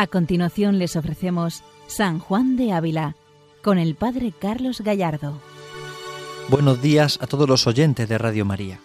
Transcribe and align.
A 0.00 0.06
continuación 0.06 0.78
les 0.78 0.96
ofrecemos 0.96 1.62
San 1.86 2.20
Juan 2.20 2.56
de 2.56 2.72
Ávila 2.72 3.16
con 3.62 3.78
el 3.78 3.96
Padre 3.96 4.32
Carlos 4.32 4.80
Gallardo. 4.80 5.38
Buenos 6.48 6.80
días 6.80 7.18
a 7.20 7.26
todos 7.26 7.46
los 7.46 7.66
oyentes 7.66 8.08
de 8.08 8.16
Radio 8.16 8.46
María. 8.46 8.80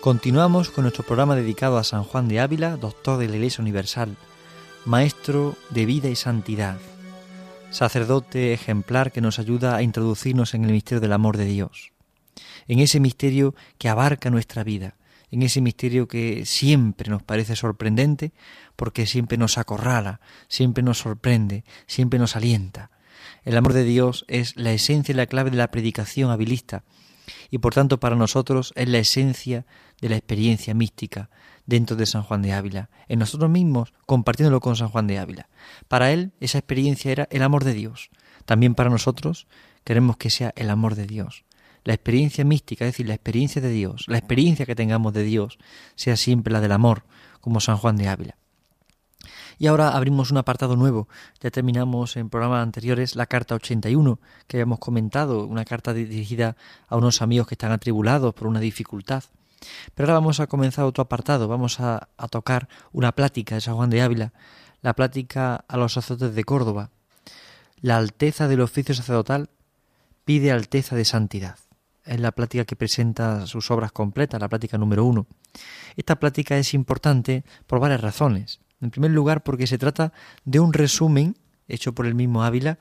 Continuamos 0.00 0.70
con 0.70 0.82
nuestro 0.82 1.04
programa 1.04 1.36
dedicado 1.36 1.78
a 1.78 1.84
San 1.84 2.02
Juan 2.02 2.26
de 2.26 2.40
Ávila, 2.40 2.76
doctor 2.76 3.20
de 3.20 3.28
la 3.28 3.36
Iglesia 3.36 3.62
Universal, 3.62 4.16
maestro 4.84 5.54
de 5.70 5.86
vida 5.86 6.08
y 6.08 6.16
santidad, 6.16 6.78
sacerdote 7.70 8.52
ejemplar 8.52 9.12
que 9.12 9.20
nos 9.20 9.38
ayuda 9.38 9.76
a 9.76 9.82
introducirnos 9.82 10.54
en 10.54 10.64
el 10.64 10.72
misterio 10.72 11.00
del 11.00 11.12
amor 11.12 11.36
de 11.36 11.44
Dios, 11.44 11.92
en 12.66 12.80
ese 12.80 12.98
misterio 12.98 13.54
que 13.78 13.88
abarca 13.88 14.28
nuestra 14.28 14.64
vida, 14.64 14.96
en 15.34 15.42
ese 15.42 15.60
misterio 15.60 16.06
que 16.06 16.46
siempre 16.46 17.10
nos 17.10 17.24
parece 17.24 17.56
sorprendente 17.56 18.32
porque 18.76 19.04
siempre 19.04 19.36
nos 19.36 19.58
acorrala, 19.58 20.20
siempre 20.46 20.84
nos 20.84 20.98
sorprende, 20.98 21.64
siempre 21.88 22.20
nos 22.20 22.36
alienta. 22.36 22.92
El 23.42 23.56
amor 23.56 23.72
de 23.72 23.82
Dios 23.82 24.24
es 24.28 24.54
la 24.56 24.72
esencia 24.72 25.12
y 25.12 25.16
la 25.16 25.26
clave 25.26 25.50
de 25.50 25.56
la 25.56 25.72
predicación 25.72 26.30
habilista 26.30 26.84
y 27.50 27.58
por 27.58 27.74
tanto 27.74 27.98
para 27.98 28.14
nosotros 28.14 28.72
es 28.76 28.88
la 28.88 28.98
esencia 28.98 29.66
de 30.00 30.08
la 30.08 30.16
experiencia 30.16 30.72
mística 30.72 31.30
dentro 31.66 31.96
de 31.96 32.06
San 32.06 32.22
Juan 32.22 32.42
de 32.42 32.52
Ávila, 32.52 32.90
en 33.08 33.18
nosotros 33.18 33.50
mismos 33.50 33.92
compartiéndolo 34.06 34.60
con 34.60 34.76
San 34.76 34.88
Juan 34.88 35.08
de 35.08 35.18
Ávila. 35.18 35.48
Para 35.88 36.12
él 36.12 36.30
esa 36.38 36.58
experiencia 36.58 37.10
era 37.10 37.26
el 37.32 37.42
amor 37.42 37.64
de 37.64 37.74
Dios. 37.74 38.10
También 38.44 38.76
para 38.76 38.88
nosotros 38.90 39.48
queremos 39.82 40.16
que 40.16 40.30
sea 40.30 40.52
el 40.54 40.70
amor 40.70 40.94
de 40.94 41.08
Dios 41.08 41.44
la 41.84 41.94
experiencia 41.94 42.44
mística, 42.44 42.86
es 42.86 42.92
decir, 42.92 43.06
la 43.06 43.14
experiencia 43.14 43.60
de 43.60 43.70
Dios, 43.70 44.06
la 44.08 44.18
experiencia 44.18 44.66
que 44.66 44.74
tengamos 44.74 45.12
de 45.12 45.22
Dios, 45.22 45.58
sea 45.94 46.16
siempre 46.16 46.52
la 46.52 46.60
del 46.60 46.72
amor, 46.72 47.04
como 47.40 47.60
San 47.60 47.76
Juan 47.76 47.96
de 47.96 48.08
Ávila. 48.08 48.36
Y 49.58 49.66
ahora 49.66 49.90
abrimos 49.90 50.30
un 50.30 50.38
apartado 50.38 50.76
nuevo. 50.76 51.08
Ya 51.40 51.50
terminamos 51.50 52.16
en 52.16 52.28
programas 52.28 52.62
anteriores 52.62 53.14
la 53.14 53.26
carta 53.26 53.54
81 53.54 54.18
que 54.48 54.56
habíamos 54.56 54.78
comentado, 54.78 55.46
una 55.46 55.64
carta 55.64 55.94
dirigida 55.94 56.56
a 56.88 56.96
unos 56.96 57.22
amigos 57.22 57.46
que 57.46 57.54
están 57.54 57.70
atribulados 57.70 58.34
por 58.34 58.48
una 58.48 58.60
dificultad. 58.60 59.22
Pero 59.94 60.08
ahora 60.08 60.20
vamos 60.20 60.40
a 60.40 60.46
comenzar 60.46 60.84
otro 60.84 61.02
apartado, 61.02 61.48
vamos 61.48 61.80
a, 61.80 62.08
a 62.16 62.28
tocar 62.28 62.68
una 62.92 63.12
plática 63.12 63.54
de 63.54 63.60
San 63.60 63.76
Juan 63.76 63.90
de 63.90 64.02
Ávila, 64.02 64.32
la 64.82 64.94
plática 64.94 65.64
a 65.68 65.76
los 65.76 65.92
sacerdotes 65.92 66.34
de 66.34 66.44
Córdoba. 66.44 66.90
La 67.80 67.96
alteza 67.96 68.48
del 68.48 68.60
oficio 68.60 68.94
sacerdotal 68.94 69.50
pide 70.24 70.50
alteza 70.50 70.96
de 70.96 71.04
santidad 71.04 71.58
es 72.04 72.20
la 72.20 72.32
plática 72.32 72.64
que 72.64 72.76
presenta 72.76 73.46
sus 73.46 73.70
obras 73.70 73.92
completas, 73.92 74.40
la 74.40 74.48
plática 74.48 74.78
número 74.78 75.04
uno. 75.04 75.26
Esta 75.96 76.18
plática 76.18 76.58
es 76.58 76.74
importante 76.74 77.44
por 77.66 77.80
varias 77.80 78.00
razones. 78.00 78.60
En 78.80 78.90
primer 78.90 79.12
lugar, 79.12 79.42
porque 79.42 79.66
se 79.66 79.78
trata 79.78 80.12
de 80.44 80.60
un 80.60 80.72
resumen 80.72 81.36
hecho 81.68 81.94
por 81.94 82.06
el 82.06 82.14
mismo 82.14 82.44
Ávila 82.44 82.78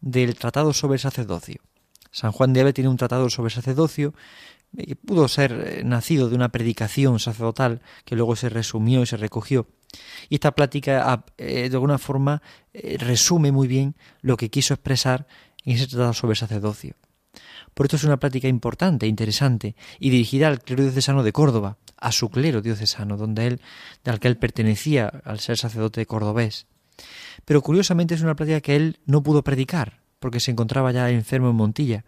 del 0.00 0.34
tratado 0.34 0.72
sobre 0.72 0.94
el 0.94 1.00
sacerdocio. 1.00 1.62
San 2.10 2.32
Juan 2.32 2.52
de 2.52 2.60
Ávila 2.60 2.72
tiene 2.72 2.90
un 2.90 2.96
tratado 2.96 3.30
sobre 3.30 3.48
el 3.48 3.54
sacerdocio 3.54 4.14
que 4.76 4.96
pudo 4.96 5.28
ser 5.28 5.52
eh, 5.52 5.84
nacido 5.84 6.28
de 6.28 6.34
una 6.34 6.50
predicación 6.50 7.18
sacerdotal 7.18 7.80
que 8.04 8.16
luego 8.16 8.36
se 8.36 8.48
resumió 8.48 9.02
y 9.02 9.06
se 9.06 9.16
recogió. 9.16 9.66
Y 10.28 10.34
esta 10.34 10.52
plática 10.52 11.10
ah, 11.10 11.24
eh, 11.38 11.68
de 11.68 11.76
alguna 11.76 11.98
forma 11.98 12.42
eh, 12.72 12.96
resume 12.98 13.52
muy 13.52 13.68
bien 13.68 13.94
lo 14.20 14.36
que 14.36 14.50
quiso 14.50 14.74
expresar 14.74 15.26
en 15.64 15.76
ese 15.76 15.86
tratado 15.86 16.12
sobre 16.12 16.36
sacerdocio. 16.36 16.94
Por 17.76 17.84
esto 17.84 17.96
es 17.96 18.04
una 18.04 18.16
plática 18.16 18.48
importante, 18.48 19.06
interesante, 19.06 19.76
y 20.00 20.08
dirigida 20.08 20.48
al 20.48 20.62
clero 20.62 20.84
diocesano 20.84 21.22
de 21.22 21.32
Córdoba, 21.32 21.76
a 21.98 22.10
su 22.10 22.30
clero 22.30 22.62
diocesano, 22.62 23.18
donde 23.18 23.46
él, 23.46 23.60
al 24.06 24.18
que 24.18 24.28
él 24.28 24.38
pertenecía 24.38 25.08
al 25.26 25.40
ser 25.40 25.58
sacerdote 25.58 26.06
cordobés. 26.06 26.68
Pero 27.44 27.60
curiosamente 27.60 28.14
es 28.14 28.22
una 28.22 28.34
plática 28.34 28.62
que 28.62 28.76
él 28.76 28.98
no 29.04 29.22
pudo 29.22 29.44
predicar, 29.44 30.00
porque 30.20 30.40
se 30.40 30.52
encontraba 30.52 30.90
ya 30.90 31.10
enfermo 31.10 31.50
en 31.50 31.56
Montilla, 31.56 32.06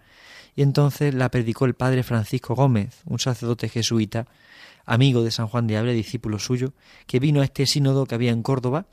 y 0.57 0.63
entonces 0.63 1.13
la 1.13 1.31
predicó 1.31 1.67
el 1.67 1.75
padre 1.75 2.03
Francisco 2.03 2.55
Gómez, 2.55 3.03
un 3.05 3.19
sacerdote 3.19 3.69
jesuita, 3.69 4.27
amigo 4.89 5.23
de 5.23 5.31
San 5.31 5.47
Juan 5.47 5.67
de 5.67 5.77
Ávila, 5.77 5.93
discípulo 5.93 6.39
suyo, 6.39 6.73
que 7.07 7.21
vino 7.21 7.43
a 7.43 7.45
este 7.45 7.67
sínodo 7.67 8.07
que 8.07 8.15
había 8.15 8.33
en 8.33 8.43
Córdoba, 8.43 8.87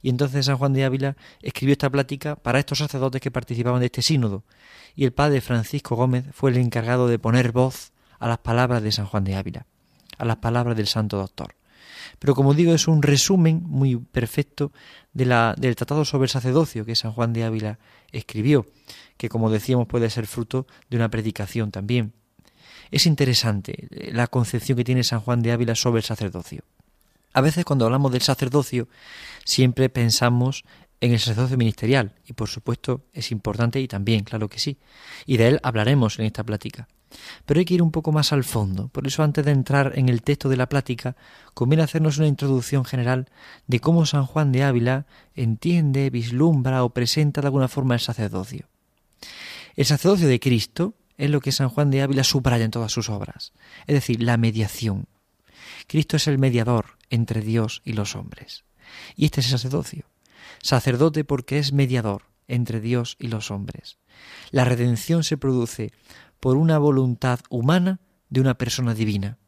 y 0.00 0.08
entonces 0.08 0.46
San 0.46 0.56
Juan 0.56 0.72
de 0.72 0.84
Ávila 0.84 1.16
escribió 1.42 1.72
esta 1.72 1.90
plática 1.90 2.36
para 2.36 2.60
estos 2.60 2.78
sacerdotes 2.78 3.20
que 3.20 3.32
participaban 3.32 3.80
de 3.80 3.86
este 3.86 4.00
sínodo, 4.00 4.44
y 4.94 5.04
el 5.04 5.12
padre 5.12 5.40
Francisco 5.40 5.96
Gómez 5.96 6.24
fue 6.32 6.52
el 6.52 6.56
encargado 6.56 7.08
de 7.08 7.18
poner 7.18 7.50
voz 7.50 7.92
a 8.20 8.28
las 8.28 8.38
palabras 8.38 8.82
de 8.82 8.92
San 8.92 9.06
Juan 9.06 9.24
de 9.24 9.34
Ávila, 9.34 9.66
a 10.18 10.24
las 10.24 10.36
palabras 10.36 10.76
del 10.76 10.86
Santo 10.86 11.16
Doctor. 11.16 11.56
Pero 12.20 12.34
como 12.34 12.54
digo, 12.54 12.72
es 12.72 12.86
un 12.86 13.02
resumen 13.02 13.62
muy 13.64 13.96
perfecto 13.96 14.72
de 15.12 15.26
la, 15.26 15.54
del 15.58 15.74
Tratado 15.74 16.04
sobre 16.04 16.26
el 16.26 16.30
Sacerdocio 16.30 16.84
que 16.84 16.94
San 16.94 17.12
Juan 17.12 17.32
de 17.32 17.44
Ávila 17.44 17.78
escribió, 18.12 18.66
que 19.16 19.28
como 19.28 19.50
decíamos 19.50 19.88
puede 19.88 20.10
ser 20.10 20.28
fruto 20.28 20.66
de 20.88 20.96
una 20.96 21.08
predicación 21.08 21.72
también. 21.72 22.12
Es 22.90 23.06
interesante 23.06 23.88
eh, 23.90 24.10
la 24.12 24.26
concepción 24.26 24.76
que 24.76 24.84
tiene 24.84 25.04
San 25.04 25.20
Juan 25.20 25.42
de 25.42 25.52
Ávila 25.52 25.74
sobre 25.74 25.98
el 25.98 26.04
sacerdocio. 26.04 26.64
A 27.32 27.40
veces 27.40 27.64
cuando 27.64 27.84
hablamos 27.84 28.12
del 28.12 28.22
sacerdocio 28.22 28.88
siempre 29.44 29.88
pensamos 29.88 30.64
en 31.00 31.12
el 31.12 31.18
sacerdocio 31.18 31.56
ministerial, 31.56 32.12
y 32.26 32.34
por 32.34 32.48
supuesto 32.48 33.06
es 33.12 33.30
importante 33.30 33.80
y 33.80 33.88
también, 33.88 34.24
claro 34.24 34.48
que 34.48 34.58
sí, 34.58 34.78
y 35.24 35.38
de 35.38 35.48
él 35.48 35.60
hablaremos 35.62 36.18
en 36.18 36.26
esta 36.26 36.44
plática. 36.44 36.88
Pero 37.46 37.58
hay 37.58 37.64
que 37.64 37.74
ir 37.74 37.82
un 37.82 37.90
poco 37.90 38.12
más 38.12 38.32
al 38.32 38.44
fondo, 38.44 38.88
por 38.88 39.06
eso 39.06 39.22
antes 39.22 39.44
de 39.44 39.50
entrar 39.50 39.92
en 39.96 40.08
el 40.08 40.22
texto 40.22 40.48
de 40.48 40.56
la 40.56 40.68
plática, 40.68 41.16
conviene 41.54 41.82
hacernos 41.82 42.18
una 42.18 42.26
introducción 42.26 42.84
general 42.84 43.28
de 43.66 43.80
cómo 43.80 44.04
San 44.06 44.26
Juan 44.26 44.52
de 44.52 44.62
Ávila 44.62 45.06
entiende, 45.34 46.10
vislumbra 46.10 46.84
o 46.84 46.90
presenta 46.90 47.40
de 47.40 47.46
alguna 47.46 47.68
forma 47.68 47.94
el 47.94 48.00
sacerdocio. 48.00 48.66
El 49.74 49.86
sacerdocio 49.86 50.28
de 50.28 50.38
Cristo 50.38 50.94
es 51.20 51.30
lo 51.30 51.40
que 51.40 51.52
San 51.52 51.68
Juan 51.68 51.90
de 51.90 52.02
Ávila 52.02 52.24
subraya 52.24 52.64
en 52.64 52.70
todas 52.70 52.92
sus 52.92 53.08
obras, 53.10 53.52
es 53.86 53.94
decir, 53.94 54.22
la 54.22 54.36
mediación. 54.36 55.06
Cristo 55.86 56.16
es 56.16 56.26
el 56.26 56.38
mediador 56.38 56.98
entre 57.10 57.42
Dios 57.42 57.82
y 57.84 57.92
los 57.92 58.16
hombres. 58.16 58.64
Y 59.16 59.26
este 59.26 59.40
es 59.40 59.46
el 59.46 59.52
sacerdocio 59.52 60.06
sacerdote 60.62 61.24
porque 61.24 61.58
es 61.58 61.72
mediador 61.72 62.22
entre 62.48 62.80
Dios 62.80 63.16
y 63.18 63.28
los 63.28 63.50
hombres. 63.50 63.98
La 64.50 64.64
redención 64.64 65.24
se 65.24 65.36
produce 65.36 65.92
por 66.40 66.56
una 66.56 66.78
voluntad 66.78 67.40
humana 67.48 68.00
de 68.28 68.40
una 68.40 68.54
persona 68.54 68.94
divina, 68.94 69.38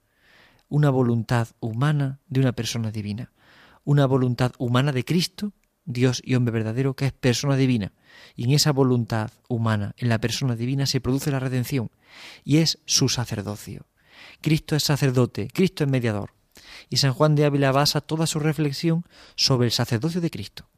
una 0.68 0.90
voluntad 0.90 1.48
humana 1.60 2.20
de 2.28 2.40
una 2.40 2.52
persona 2.52 2.90
divina, 2.90 3.32
una 3.84 4.06
voluntad 4.06 4.52
humana 4.58 4.92
de 4.92 5.04
Cristo, 5.04 5.52
Dios 5.84 6.22
y 6.24 6.34
hombre 6.34 6.52
verdadero, 6.52 6.94
que 6.94 7.06
es 7.06 7.12
persona 7.12 7.56
divina. 7.56 7.92
Y 8.36 8.44
en 8.44 8.50
esa 8.50 8.72
voluntad 8.72 9.30
humana, 9.48 9.94
en 9.98 10.08
la 10.08 10.20
persona 10.20 10.56
divina, 10.56 10.86
se 10.86 11.00
produce 11.00 11.30
la 11.30 11.40
redención, 11.40 11.90
y 12.44 12.58
es 12.58 12.78
su 12.84 13.08
sacerdocio. 13.08 13.86
Cristo 14.40 14.76
es 14.76 14.84
sacerdote, 14.84 15.48
Cristo 15.52 15.84
es 15.84 15.90
mediador. 15.90 16.34
Y 16.88 16.98
San 16.98 17.12
Juan 17.12 17.34
de 17.34 17.44
Ávila 17.44 17.72
basa 17.72 18.00
toda 18.00 18.26
su 18.26 18.38
reflexión 18.38 19.04
sobre 19.36 19.66
el 19.66 19.72
sacerdocio 19.72 20.20
de 20.20 20.30
Cristo. 20.30 20.68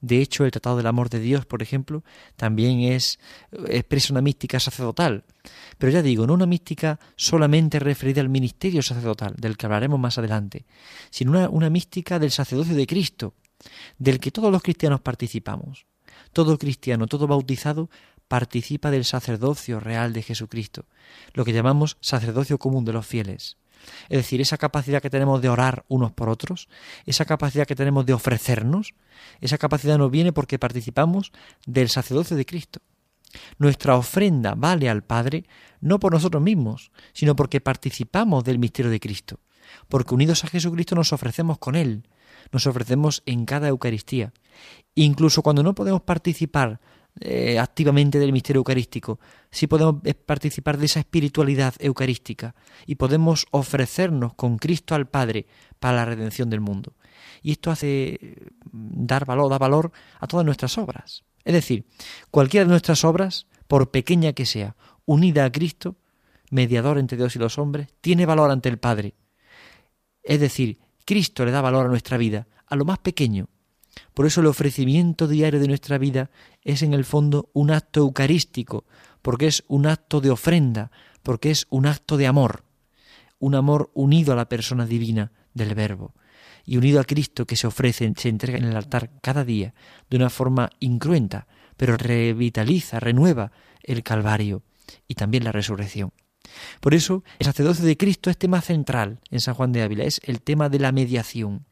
De 0.00 0.20
hecho, 0.20 0.44
el 0.44 0.50
Tratado 0.50 0.76
del 0.76 0.86
Amor 0.86 1.08
de 1.08 1.20
Dios, 1.20 1.46
por 1.46 1.62
ejemplo, 1.62 2.04
también 2.36 2.80
es 2.80 3.18
expresa 3.68 4.12
una 4.12 4.20
mística 4.20 4.60
sacerdotal. 4.60 5.24
Pero 5.78 5.90
ya 5.90 6.02
digo, 6.02 6.26
no 6.26 6.34
una 6.34 6.46
mística 6.46 7.00
solamente 7.16 7.78
referida 7.78 8.20
al 8.20 8.28
ministerio 8.28 8.82
sacerdotal, 8.82 9.34
del 9.36 9.56
que 9.56 9.66
hablaremos 9.66 9.98
más 9.98 10.18
adelante, 10.18 10.66
sino 11.10 11.32
una, 11.32 11.48
una 11.48 11.70
mística 11.70 12.18
del 12.18 12.30
sacerdocio 12.30 12.74
de 12.74 12.86
Cristo, 12.86 13.34
del 13.98 14.20
que 14.20 14.30
todos 14.30 14.52
los 14.52 14.62
cristianos 14.62 15.00
participamos. 15.00 15.86
Todo 16.32 16.58
cristiano, 16.58 17.06
todo 17.06 17.26
bautizado, 17.26 17.90
participa 18.28 18.90
del 18.90 19.04
sacerdocio 19.04 19.80
real 19.80 20.12
de 20.12 20.22
Jesucristo, 20.22 20.84
lo 21.34 21.44
que 21.44 21.52
llamamos 21.52 21.96
sacerdocio 22.00 22.58
común 22.58 22.84
de 22.84 22.92
los 22.92 23.06
fieles. 23.06 23.56
Es 24.08 24.18
decir, 24.18 24.40
esa 24.40 24.58
capacidad 24.58 25.00
que 25.00 25.10
tenemos 25.10 25.40
de 25.40 25.48
orar 25.48 25.84
unos 25.88 26.12
por 26.12 26.28
otros, 26.28 26.68
esa 27.04 27.24
capacidad 27.24 27.66
que 27.66 27.76
tenemos 27.76 28.04
de 28.06 28.14
ofrecernos, 28.14 28.94
esa 29.40 29.58
capacidad 29.58 29.98
nos 29.98 30.10
viene 30.10 30.32
porque 30.32 30.58
participamos 30.58 31.32
del 31.66 31.88
sacerdocio 31.88 32.36
de 32.36 32.46
Cristo. 32.46 32.80
Nuestra 33.58 33.96
ofrenda 33.96 34.54
vale 34.56 34.88
al 34.88 35.02
Padre 35.02 35.44
no 35.80 36.00
por 36.00 36.12
nosotros 36.12 36.42
mismos, 36.42 36.90
sino 37.12 37.36
porque 37.36 37.60
participamos 37.60 38.44
del 38.44 38.58
misterio 38.58 38.90
de 38.90 39.00
Cristo, 39.00 39.40
porque 39.88 40.14
unidos 40.14 40.44
a 40.44 40.48
Jesucristo 40.48 40.94
nos 40.94 41.12
ofrecemos 41.12 41.58
con 41.58 41.76
Él, 41.76 42.08
nos 42.52 42.66
ofrecemos 42.66 43.22
en 43.26 43.44
cada 43.44 43.68
Eucaristía. 43.68 44.32
Incluso 44.94 45.42
cuando 45.42 45.62
no 45.62 45.74
podemos 45.74 46.02
participar 46.02 46.80
eh, 47.20 47.58
activamente 47.58 48.18
del 48.18 48.32
misterio 48.32 48.60
eucarístico, 48.60 49.18
si 49.50 49.66
podemos 49.66 49.96
eh, 50.04 50.12
participar 50.12 50.76
de 50.76 50.84
esa 50.84 51.00
espiritualidad 51.00 51.74
eucarística 51.78 52.54
y 52.84 52.96
podemos 52.96 53.46
ofrecernos 53.52 54.34
con 54.34 54.58
Cristo 54.58 54.94
al 54.94 55.08
Padre 55.08 55.46
para 55.78 55.96
la 55.96 56.04
redención 56.04 56.50
del 56.50 56.60
mundo. 56.60 56.94
Y 57.42 57.52
esto 57.52 57.70
hace 57.70 58.36
mm, 58.70 59.06
dar 59.06 59.24
valor, 59.24 59.50
da 59.50 59.56
valor 59.56 59.92
a 60.20 60.26
todas 60.26 60.44
nuestras 60.44 60.76
obras. 60.76 61.24
Es 61.44 61.54
decir, 61.54 61.86
cualquiera 62.30 62.64
de 62.64 62.70
nuestras 62.70 63.02
obras, 63.04 63.46
por 63.66 63.90
pequeña 63.90 64.34
que 64.34 64.44
sea, 64.44 64.76
unida 65.06 65.46
a 65.46 65.52
Cristo, 65.52 65.96
mediador 66.50 66.98
entre 66.98 67.16
Dios 67.16 67.34
y 67.36 67.38
los 67.38 67.58
hombres, 67.58 67.88
tiene 68.02 68.26
valor 68.26 68.50
ante 68.50 68.68
el 68.68 68.78
Padre. 68.78 69.14
Es 70.22 70.40
decir, 70.40 70.80
Cristo 71.06 71.44
le 71.44 71.52
da 71.52 71.62
valor 71.62 71.86
a 71.86 71.88
nuestra 71.88 72.18
vida, 72.18 72.48
a 72.66 72.76
lo 72.76 72.84
más 72.84 72.98
pequeño, 72.98 73.48
Por 74.12 74.26
eso 74.26 74.42
el 74.42 74.46
ofrecimiento 74.46 75.26
diario 75.26 75.58
de 75.58 75.68
nuestra 75.68 75.96
vida 75.96 76.30
es 76.62 76.82
en 76.82 76.92
el 76.92 77.06
fondo 77.06 77.48
un 77.54 77.70
acto 77.70 78.00
eucarístico, 78.00 78.84
porque 79.22 79.46
es 79.46 79.64
un 79.68 79.86
acto 79.86 80.20
de 80.20 80.30
ofrenda, 80.30 80.90
porque 81.22 81.50
es 81.50 81.66
un 81.70 81.86
acto 81.86 82.18
de 82.18 82.26
amor, 82.26 82.64
un 83.38 83.54
amor 83.54 83.90
unido 83.94 84.34
a 84.34 84.36
la 84.36 84.50
persona 84.50 84.84
divina 84.84 85.32
del 85.54 85.74
Verbo 85.74 86.12
y 86.66 86.76
unido 86.76 87.00
a 87.00 87.04
Cristo 87.04 87.46
que 87.46 87.56
se 87.56 87.66
ofrece, 87.66 88.12
se 88.16 88.28
entrega 88.28 88.58
en 88.58 88.64
el 88.64 88.76
altar 88.76 89.10
cada 89.22 89.44
día 89.44 89.72
de 90.10 90.16
una 90.16 90.28
forma 90.28 90.70
incruenta, 90.80 91.46
pero 91.76 91.96
revitaliza, 91.96 93.00
renueva 93.00 93.52
el 93.82 94.02
Calvario 94.02 94.62
y 95.06 95.14
también 95.14 95.44
la 95.44 95.52
resurrección. 95.52 96.12
Por 96.80 96.94
eso, 96.94 97.24
el 97.38 97.46
sacerdocio 97.46 97.84
de 97.84 97.96
Cristo 97.96 98.30
es 98.30 98.38
tema 98.38 98.60
central 98.60 99.20
en 99.30 99.40
San 99.40 99.54
Juan 99.54 99.72
de 99.72 99.82
Ávila, 99.82 100.04
es 100.04 100.20
el 100.24 100.40
tema 100.40 100.68
de 100.68 100.78
la 100.78 100.92
mediación. 100.92 101.66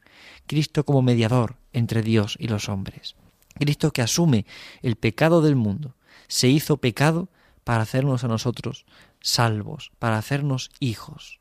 Cristo 0.47 0.85
como 0.85 1.01
mediador 1.01 1.57
entre 1.73 2.01
Dios 2.01 2.37
y 2.39 2.47
los 2.47 2.69
hombres. 2.69 3.15
Cristo 3.55 3.91
que 3.91 4.01
asume 4.01 4.45
el 4.81 4.95
pecado 4.95 5.41
del 5.41 5.55
mundo, 5.55 5.95
se 6.27 6.47
hizo 6.47 6.77
pecado 6.77 7.29
para 7.63 7.83
hacernos 7.83 8.23
a 8.23 8.27
nosotros 8.27 8.85
salvos, 9.21 9.91
para 9.99 10.17
hacernos 10.17 10.69
hijos. 10.79 11.39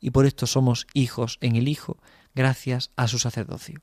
Y 0.00 0.10
por 0.10 0.26
esto 0.26 0.46
somos 0.46 0.86
hijos 0.92 1.38
en 1.40 1.56
el 1.56 1.68
Hijo, 1.68 1.98
gracias 2.34 2.90
a 2.96 3.08
su 3.08 3.18
sacerdocio. 3.18 3.80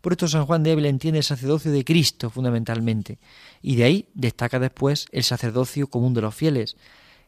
Por 0.00 0.12
esto 0.12 0.26
San 0.26 0.46
Juan 0.46 0.62
de 0.62 0.72
Ávila 0.72 0.88
entiende 0.88 1.18
el 1.18 1.24
sacerdocio 1.24 1.70
de 1.70 1.84
Cristo 1.84 2.30
fundamentalmente, 2.30 3.18
y 3.62 3.76
de 3.76 3.84
ahí 3.84 4.08
destaca 4.14 4.58
después 4.58 5.06
el 5.12 5.22
sacerdocio 5.22 5.88
común 5.88 6.14
de 6.14 6.22
los 6.22 6.34
fieles, 6.34 6.76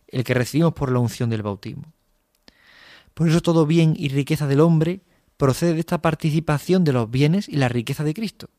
el 0.08 0.25
que 0.25 0.35
recibimos 0.35 0.73
por 0.75 0.93
la 0.93 0.99
unción 0.99 1.31
del 1.31 1.43
bautismo. 1.43 1.93
Por 3.14 3.29
eso 3.29 3.41
todo 3.41 3.67
bien 3.67 3.94
y 3.97 4.08
riqueza 4.08 4.47
del 4.47 4.61
hombre 4.61 5.00
procede 5.37 5.75
de 5.75 5.81
esta 5.81 6.03
participación 6.03 6.85
de 6.85 6.93
los 6.93 7.11
bienes 7.11 7.49
y 7.49 7.56
la 7.56 7.69
riqueza 7.69 8.05
de 8.05 8.14
Cristo. 8.14 8.50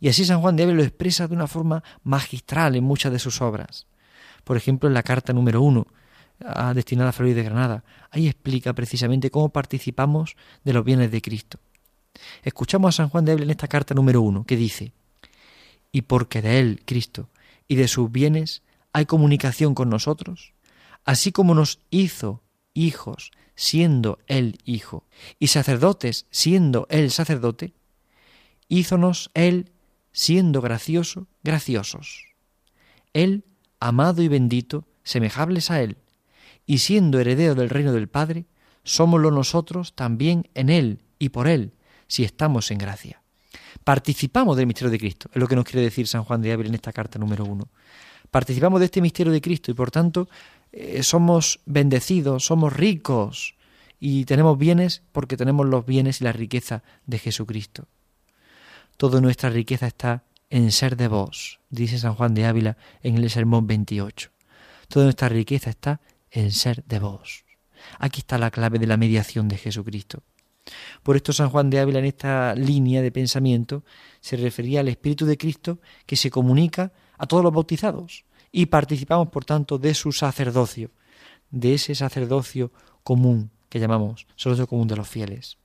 Y 0.00 0.08
así 0.08 0.24
San 0.24 0.40
Juan 0.40 0.56
de 0.56 0.62
Ávila 0.62 0.78
lo 0.78 0.82
expresa 0.84 1.28
de 1.28 1.34
una 1.34 1.46
forma 1.46 1.82
magistral 2.02 2.74
en 2.76 2.84
muchas 2.84 3.12
de 3.12 3.18
sus 3.18 3.42
obras. 3.42 3.86
Por 4.44 4.56
ejemplo, 4.56 4.88
en 4.88 4.94
la 4.94 5.02
carta 5.02 5.32
número 5.32 5.60
uno, 5.60 5.86
destinada 6.74 7.10
a 7.10 7.12
Fray 7.12 7.34
de 7.34 7.42
Granada, 7.42 7.84
ahí 8.10 8.26
explica 8.26 8.72
precisamente 8.72 9.30
cómo 9.30 9.50
participamos 9.50 10.36
de 10.64 10.72
los 10.72 10.84
bienes 10.84 11.10
de 11.10 11.20
Cristo. 11.20 11.58
Escuchamos 12.42 12.94
a 12.94 12.96
San 12.96 13.08
Juan 13.10 13.24
de 13.24 13.32
Ávila 13.32 13.44
en 13.44 13.50
esta 13.50 13.68
carta 13.68 13.94
número 13.94 14.22
uno, 14.22 14.44
que 14.44 14.56
dice, 14.56 14.92
y 15.92 16.02
porque 16.02 16.40
de 16.40 16.58
Él, 16.58 16.82
Cristo, 16.86 17.28
y 17.68 17.74
de 17.74 17.88
sus 17.88 18.10
bienes 18.10 18.62
hay 18.92 19.06
comunicación 19.06 19.74
con 19.74 19.90
nosotros, 19.90 20.54
así 21.04 21.32
como 21.32 21.54
nos 21.54 21.80
hizo 21.90 22.42
hijos 22.74 23.30
siendo 23.60 24.18
Él 24.26 24.58
hijo, 24.64 25.04
y 25.38 25.48
sacerdotes 25.48 26.26
siendo 26.30 26.86
Él 26.88 27.10
sacerdote, 27.10 27.74
hízonos 28.68 29.30
Él 29.34 29.72
siendo 30.12 30.62
gracioso, 30.62 31.26
graciosos. 31.42 32.24
Él, 33.12 33.44
amado 33.78 34.22
y 34.22 34.28
bendito, 34.28 34.86
semejables 35.02 35.70
a 35.70 35.82
Él, 35.82 35.98
y 36.64 36.78
siendo 36.78 37.20
heredero 37.20 37.54
del 37.54 37.68
reino 37.68 37.92
del 37.92 38.08
Padre, 38.08 38.46
somoslo 38.82 39.30
nosotros 39.30 39.94
también 39.94 40.48
en 40.54 40.70
Él 40.70 41.02
y 41.18 41.28
por 41.28 41.46
Él, 41.46 41.74
si 42.06 42.24
estamos 42.24 42.70
en 42.70 42.78
gracia. 42.78 43.22
Participamos 43.84 44.56
del 44.56 44.68
misterio 44.68 44.90
de 44.90 44.98
Cristo, 44.98 45.28
es 45.34 45.38
lo 45.38 45.46
que 45.46 45.56
nos 45.56 45.64
quiere 45.64 45.82
decir 45.82 46.06
San 46.06 46.24
Juan 46.24 46.40
de 46.40 46.52
Ávila 46.52 46.70
en 46.70 46.76
esta 46.76 46.92
carta 46.92 47.18
número 47.18 47.44
uno. 47.44 47.68
Participamos 48.30 48.80
de 48.80 48.86
este 48.86 49.00
misterio 49.00 49.32
de 49.32 49.40
Cristo 49.40 49.70
y 49.70 49.74
por 49.74 49.90
tanto 49.90 50.28
eh, 50.72 51.02
somos 51.02 51.60
bendecidos, 51.66 52.44
somos 52.44 52.72
ricos 52.72 53.56
y 53.98 54.24
tenemos 54.24 54.56
bienes 54.56 55.02
porque 55.12 55.36
tenemos 55.36 55.66
los 55.66 55.84
bienes 55.84 56.20
y 56.20 56.24
la 56.24 56.32
riqueza 56.32 56.82
de 57.06 57.18
Jesucristo. 57.18 57.88
Toda 58.96 59.20
nuestra 59.20 59.50
riqueza 59.50 59.86
está 59.86 60.24
en 60.48 60.72
ser 60.72 60.96
de 60.96 61.08
vos, 61.08 61.60
dice 61.70 61.98
San 61.98 62.14
Juan 62.14 62.34
de 62.34 62.46
Ávila 62.46 62.76
en 63.02 63.16
el 63.16 63.30
Sermón 63.30 63.66
28. 63.66 64.30
Toda 64.88 65.04
nuestra 65.04 65.28
riqueza 65.28 65.70
está 65.70 66.00
en 66.30 66.50
ser 66.52 66.84
de 66.84 66.98
vos. 66.98 67.44
Aquí 67.98 68.20
está 68.20 68.38
la 68.38 68.50
clave 68.50 68.78
de 68.78 68.86
la 68.86 68.96
mediación 68.96 69.48
de 69.48 69.56
Jesucristo. 69.56 70.22
Por 71.02 71.16
esto 71.16 71.32
San 71.32 71.50
Juan 71.50 71.70
de 71.70 71.80
Ávila 71.80 72.00
en 72.00 72.04
esta 72.04 72.54
línea 72.54 73.02
de 73.02 73.10
pensamiento 73.10 73.84
se 74.20 74.36
refería 74.36 74.80
al 74.80 74.88
Espíritu 74.88 75.26
de 75.26 75.38
Cristo 75.38 75.80
que 76.06 76.16
se 76.16 76.30
comunica 76.30 76.92
a 77.20 77.26
todos 77.26 77.44
los 77.44 77.52
bautizados 77.52 78.24
y 78.50 78.66
participamos 78.66 79.28
por 79.28 79.44
tanto 79.44 79.78
de 79.78 79.92
su 79.94 80.10
sacerdocio, 80.10 80.90
de 81.50 81.74
ese 81.74 81.94
sacerdocio 81.94 82.72
común 83.04 83.50
que 83.68 83.78
llamamos 83.78 84.26
sacerdocio 84.36 84.66
común 84.66 84.88
de 84.88 84.96
los 84.96 85.06
fieles. 85.06 85.58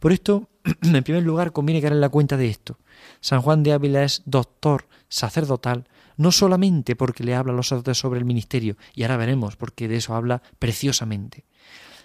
Por 0.00 0.12
esto, 0.12 0.48
en 0.82 1.04
primer 1.04 1.22
lugar, 1.22 1.52
conviene 1.52 1.80
caer 1.80 1.92
en 1.92 2.00
la 2.00 2.08
cuenta 2.08 2.36
de 2.36 2.48
esto. 2.48 2.76
San 3.20 3.40
Juan 3.40 3.62
de 3.62 3.72
Ávila 3.72 4.02
es 4.02 4.22
doctor 4.26 4.88
sacerdotal, 5.08 5.86
no 6.16 6.32
solamente 6.32 6.96
porque 6.96 7.22
le 7.22 7.36
habla 7.36 7.52
a 7.52 7.56
los 7.56 7.68
sacerdotes 7.68 7.98
sobre 7.98 8.18
el 8.18 8.24
ministerio, 8.24 8.76
y 8.94 9.04
ahora 9.04 9.16
veremos 9.16 9.54
porque 9.54 9.86
de 9.86 9.96
eso 9.96 10.16
habla 10.16 10.42
preciosamente, 10.58 11.44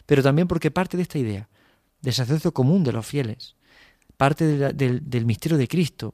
pero 0.06 0.22
también 0.22 0.48
porque 0.48 0.70
parte 0.70 0.96
de 0.96 1.04
esta 1.04 1.18
idea, 1.18 1.50
del 2.02 2.14
sacerdocio 2.14 2.54
común 2.54 2.84
de 2.84 2.92
los 2.92 3.06
fieles, 3.08 3.56
parte 4.16 4.46
del 4.46 5.26
misterio 5.26 5.58
de 5.58 5.68
Cristo, 5.68 6.14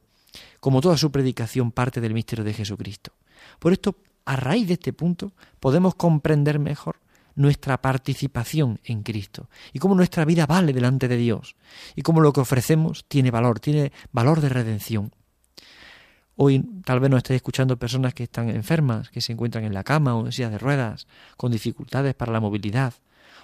como 0.59 0.81
toda 0.81 0.97
su 0.97 1.11
predicación 1.11 1.71
parte 1.71 2.01
del 2.01 2.13
misterio 2.13 2.45
de 2.45 2.53
Jesucristo. 2.53 3.13
Por 3.59 3.73
esto, 3.73 3.95
a 4.25 4.35
raíz 4.35 4.67
de 4.67 4.73
este 4.73 4.93
punto, 4.93 5.33
podemos 5.59 5.95
comprender 5.95 6.59
mejor 6.59 6.97
nuestra 7.35 7.81
participación 7.81 8.79
en 8.83 9.01
Cristo 9.01 9.49
y 9.71 9.79
cómo 9.79 9.95
nuestra 9.95 10.25
vida 10.25 10.45
vale 10.45 10.73
delante 10.73 11.07
de 11.07 11.15
Dios 11.15 11.55
y 11.95 12.01
cómo 12.01 12.19
lo 12.19 12.33
que 12.33 12.41
ofrecemos 12.41 13.05
tiene 13.07 13.31
valor, 13.31 13.59
tiene 13.59 13.93
valor 14.11 14.41
de 14.41 14.49
redención. 14.49 15.13
Hoy 16.35 16.63
tal 16.85 16.99
vez 16.99 17.09
nos 17.09 17.19
estéis 17.19 17.37
escuchando 17.37 17.77
personas 17.77 18.13
que 18.13 18.23
están 18.23 18.49
enfermas, 18.49 19.09
que 19.09 19.21
se 19.21 19.33
encuentran 19.33 19.63
en 19.63 19.73
la 19.73 19.83
cama 19.83 20.15
o 20.15 20.25
en 20.25 20.31
silla 20.31 20.49
de 20.49 20.57
ruedas, 20.57 21.07
con 21.37 21.51
dificultades 21.51 22.13
para 22.13 22.31
la 22.31 22.39
movilidad, 22.39 22.93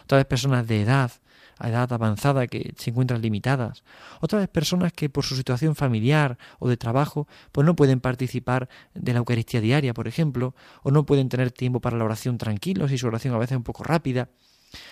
otras 0.03 0.19
vez 0.19 0.25
personas 0.27 0.67
de 0.67 0.81
edad 0.81 1.11
a 1.57 1.69
edad 1.69 1.91
avanzada 1.93 2.47
que 2.47 2.73
se 2.77 2.89
encuentran 2.89 3.21
limitadas. 3.21 3.83
Otras 4.21 4.47
personas 4.49 4.93
que 4.93 5.09
por 5.09 5.23
su 5.23 5.35
situación 5.35 5.75
familiar 5.75 6.37
o 6.59 6.67
de 6.67 6.77
trabajo 6.77 7.27
pues 7.51 7.65
no 7.65 7.75
pueden 7.75 7.99
participar 7.99 8.69
de 8.93 9.13
la 9.13 9.19
Eucaristía 9.19 9.61
diaria, 9.61 9.93
por 9.93 10.07
ejemplo, 10.07 10.55
o 10.83 10.91
no 10.91 11.05
pueden 11.05 11.29
tener 11.29 11.51
tiempo 11.51 11.79
para 11.79 11.97
la 11.97 12.05
oración 12.05 12.37
tranquilos 12.37 12.91
y 12.91 12.97
su 12.97 13.07
oración 13.07 13.33
a 13.33 13.37
veces 13.37 13.53
es 13.53 13.57
un 13.57 13.63
poco 13.63 13.83
rápida. 13.83 14.29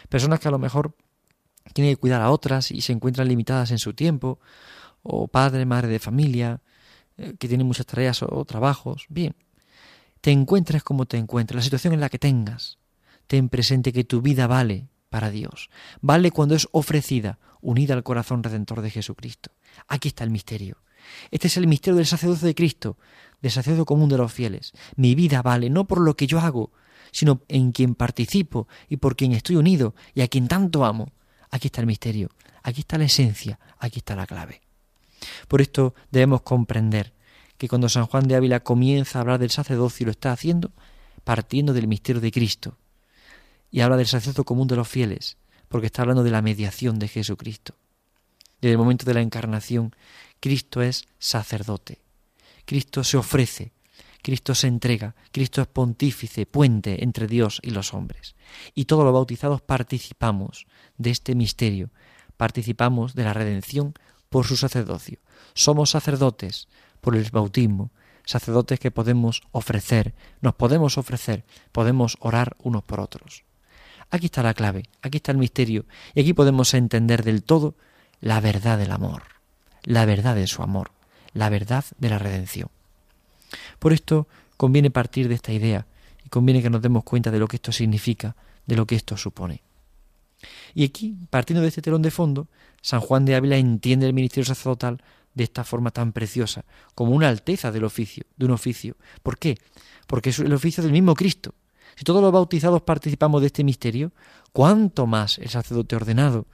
Personas 0.09 0.39
que 0.39 0.47
a 0.47 0.51
lo 0.51 0.59
mejor 0.59 0.95
tienen 1.73 1.93
que 1.93 1.99
cuidar 1.99 2.21
a 2.21 2.31
otras 2.31 2.71
y 2.71 2.81
se 2.81 2.93
encuentran 2.93 3.27
limitadas 3.27 3.71
en 3.71 3.79
su 3.79 3.93
tiempo, 3.93 4.39
o 5.01 5.27
padre, 5.27 5.65
madre 5.65 5.89
de 5.89 5.99
familia, 5.99 6.61
eh, 7.17 7.35
que 7.37 7.47
tienen 7.47 7.67
muchas 7.67 7.85
tareas 7.85 8.23
o 8.23 8.45
trabajos. 8.45 9.05
Bien, 9.09 9.35
te 10.21 10.31
encuentres 10.31 10.83
como 10.83 11.05
te 11.05 11.17
encuentres, 11.17 11.57
la 11.57 11.61
situación 11.61 11.93
en 11.93 11.99
la 11.99 12.09
que 12.09 12.19
tengas. 12.19 12.79
Ten 13.27 13.49
presente 13.49 13.91
que 13.91 14.03
tu 14.03 14.21
vida 14.21 14.47
vale 14.47 14.87
para 15.13 15.29
Dios. 15.29 15.69
Vale 16.01 16.31
cuando 16.31 16.55
es 16.55 16.67
ofrecida, 16.71 17.37
unida 17.61 17.93
al 17.93 18.01
corazón 18.01 18.41
redentor 18.41 18.81
de 18.81 18.89
Jesucristo. 18.89 19.51
Aquí 19.87 20.07
está 20.07 20.23
el 20.23 20.31
misterio. 20.31 20.77
Este 21.29 21.45
es 21.45 21.55
el 21.55 21.67
misterio 21.67 21.97
del 21.97 22.07
sacerdocio 22.07 22.47
de 22.47 22.55
Cristo, 22.55 22.97
del 23.39 23.51
sacerdocio 23.51 23.85
común 23.85 24.09
de 24.09 24.17
los 24.17 24.33
fieles. 24.33 24.73
Mi 24.95 25.13
vida 25.13 25.43
vale 25.43 25.69
no 25.69 25.85
por 25.85 26.01
lo 26.01 26.17
que 26.17 26.25
yo 26.25 26.39
hago, 26.39 26.71
sino 27.11 27.41
en 27.47 27.73
quien 27.73 27.93
participo 27.93 28.67
y 28.89 28.97
por 28.97 29.15
quien 29.15 29.33
estoy 29.33 29.55
unido 29.55 29.93
y 30.15 30.21
a 30.21 30.27
quien 30.27 30.47
tanto 30.47 30.83
amo. 30.83 31.11
Aquí 31.51 31.67
está 31.67 31.81
el 31.81 31.87
misterio, 31.87 32.31
aquí 32.63 32.79
está 32.79 32.97
la 32.97 33.05
esencia, 33.05 33.59
aquí 33.77 33.99
está 33.99 34.15
la 34.15 34.25
clave. 34.25 34.61
Por 35.47 35.61
esto 35.61 35.93
debemos 36.09 36.41
comprender 36.41 37.13
que 37.59 37.69
cuando 37.69 37.87
San 37.87 38.07
Juan 38.07 38.27
de 38.27 38.35
Ávila 38.35 38.61
comienza 38.61 39.19
a 39.19 39.21
hablar 39.21 39.37
del 39.37 39.51
sacerdocio 39.51 40.07
lo 40.07 40.11
está 40.11 40.31
haciendo 40.31 40.71
partiendo 41.23 41.71
del 41.71 41.87
misterio 41.87 42.19
de 42.19 42.31
Cristo, 42.31 42.79
y 43.73 43.81
habla 43.81 43.97
del 43.97 44.05
sacerdocio 44.05 44.45
común 44.45 44.67
de 44.67 44.75
los 44.75 44.87
fieles, 44.87 45.37
porque 45.67 45.87
está 45.87 46.03
hablando 46.03 46.23
de 46.23 46.29
la 46.29 46.43
mediación 46.43 46.99
de 46.99 47.07
Jesucristo. 47.07 47.73
Desde 48.61 48.73
el 48.73 48.77
momento 48.77 49.03
de 49.03 49.15
la 49.15 49.21
encarnación, 49.21 49.95
Cristo 50.39 50.83
es 50.83 51.07
sacerdote. 51.17 51.99
Cristo 52.65 53.03
se 53.03 53.17
ofrece, 53.17 53.73
Cristo 54.21 54.53
se 54.53 54.67
entrega, 54.67 55.15
Cristo 55.31 55.59
es 55.59 55.67
pontífice, 55.67 56.45
puente 56.45 57.03
entre 57.03 57.25
Dios 57.25 57.59
y 57.63 57.71
los 57.71 57.95
hombres. 57.95 58.35
Y 58.75 58.85
todos 58.85 59.03
los 59.03 59.13
bautizados 59.13 59.63
participamos 59.63 60.67
de 60.99 61.09
este 61.09 61.33
misterio, 61.33 61.89
participamos 62.37 63.15
de 63.15 63.23
la 63.23 63.33
redención 63.33 63.95
por 64.29 64.45
su 64.45 64.55
sacerdocio. 64.55 65.17
Somos 65.55 65.89
sacerdotes 65.89 66.67
por 67.01 67.15
el 67.15 67.27
bautismo, 67.31 67.91
sacerdotes 68.23 68.79
que 68.79 68.91
podemos 68.91 69.41
ofrecer, 69.51 70.13
nos 70.41 70.53
podemos 70.53 70.99
ofrecer, 70.99 71.43
podemos 71.71 72.17
orar 72.19 72.55
unos 72.59 72.83
por 72.83 72.99
otros. 72.99 73.45
Aquí 74.13 74.27
está 74.27 74.43
la 74.43 74.53
clave, 74.53 74.83
aquí 75.01 75.17
está 75.17 75.31
el 75.31 75.39
misterio, 75.39 75.85
y 76.13 76.21
aquí 76.21 76.33
podemos 76.33 76.75
entender 76.75 77.23
del 77.23 77.41
todo 77.41 77.73
la 78.21 78.39
verdad 78.41 78.77
del 78.77 78.91
amor, 78.91 79.23
la 79.81 80.05
verdad 80.05 80.35
de 80.35 80.45
su 80.45 80.61
amor, 80.61 80.91
la 81.33 81.49
verdad 81.49 81.83
de 81.97 82.09
la 82.09 82.19
redención. 82.19 82.69
Por 83.79 83.91
esto 83.91 84.27
conviene 84.55 84.91
partir 84.91 85.29
de 85.29 85.33
esta 85.33 85.51
idea 85.51 85.87
y 86.23 86.29
conviene 86.29 86.61
que 86.61 86.69
nos 86.69 86.83
demos 86.83 87.03
cuenta 87.03 87.31
de 87.31 87.39
lo 87.39 87.47
que 87.47 87.55
esto 87.55 87.71
significa, 87.71 88.35
de 88.67 88.75
lo 88.75 88.85
que 88.85 88.93
esto 88.93 89.17
supone. 89.17 89.63
Y 90.75 90.85
aquí, 90.85 91.15
partiendo 91.31 91.63
de 91.63 91.69
este 91.69 91.81
telón 91.81 92.03
de 92.03 92.11
fondo, 92.11 92.47
San 92.83 92.99
Juan 92.99 93.25
de 93.25 93.33
Ávila 93.33 93.57
entiende 93.57 94.05
el 94.05 94.13
ministerio 94.13 94.45
sacerdotal 94.45 95.01
de 95.33 95.43
esta 95.43 95.63
forma 95.63 95.89
tan 95.89 96.11
preciosa, 96.11 96.65
como 96.93 97.13
una 97.13 97.29
alteza 97.29 97.71
del 97.71 97.83
oficio, 97.83 98.25
de 98.37 98.45
un 98.45 98.51
oficio. 98.51 98.95
¿Por 99.23 99.39
qué? 99.39 99.57
Porque 100.05 100.29
es 100.29 100.37
el 100.37 100.53
oficio 100.53 100.83
del 100.83 100.91
mismo 100.91 101.15
Cristo. 101.15 101.55
Si 101.95 102.03
todos 102.03 102.21
los 102.21 102.31
bautizados 102.31 102.81
participamos 102.81 103.41
de 103.41 103.47
este 103.47 103.63
misterio, 103.63 104.11
¿cuánto 104.51 105.05
más 105.05 105.37
el 105.37 105.49
sacerdote 105.49 105.95
ordenado? 105.95 106.47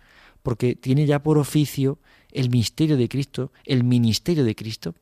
Porque 0.44 0.76
tiene 0.76 1.06
ya 1.06 1.22
por 1.22 1.38
oficio 1.38 2.00
el 2.32 2.50
misterio 2.50 2.98
de 2.98 3.10
Cristo, 3.10 3.52
el 3.66 3.84
ministerio 3.84 4.44
de 4.44 4.56
Cristo. 4.56 4.96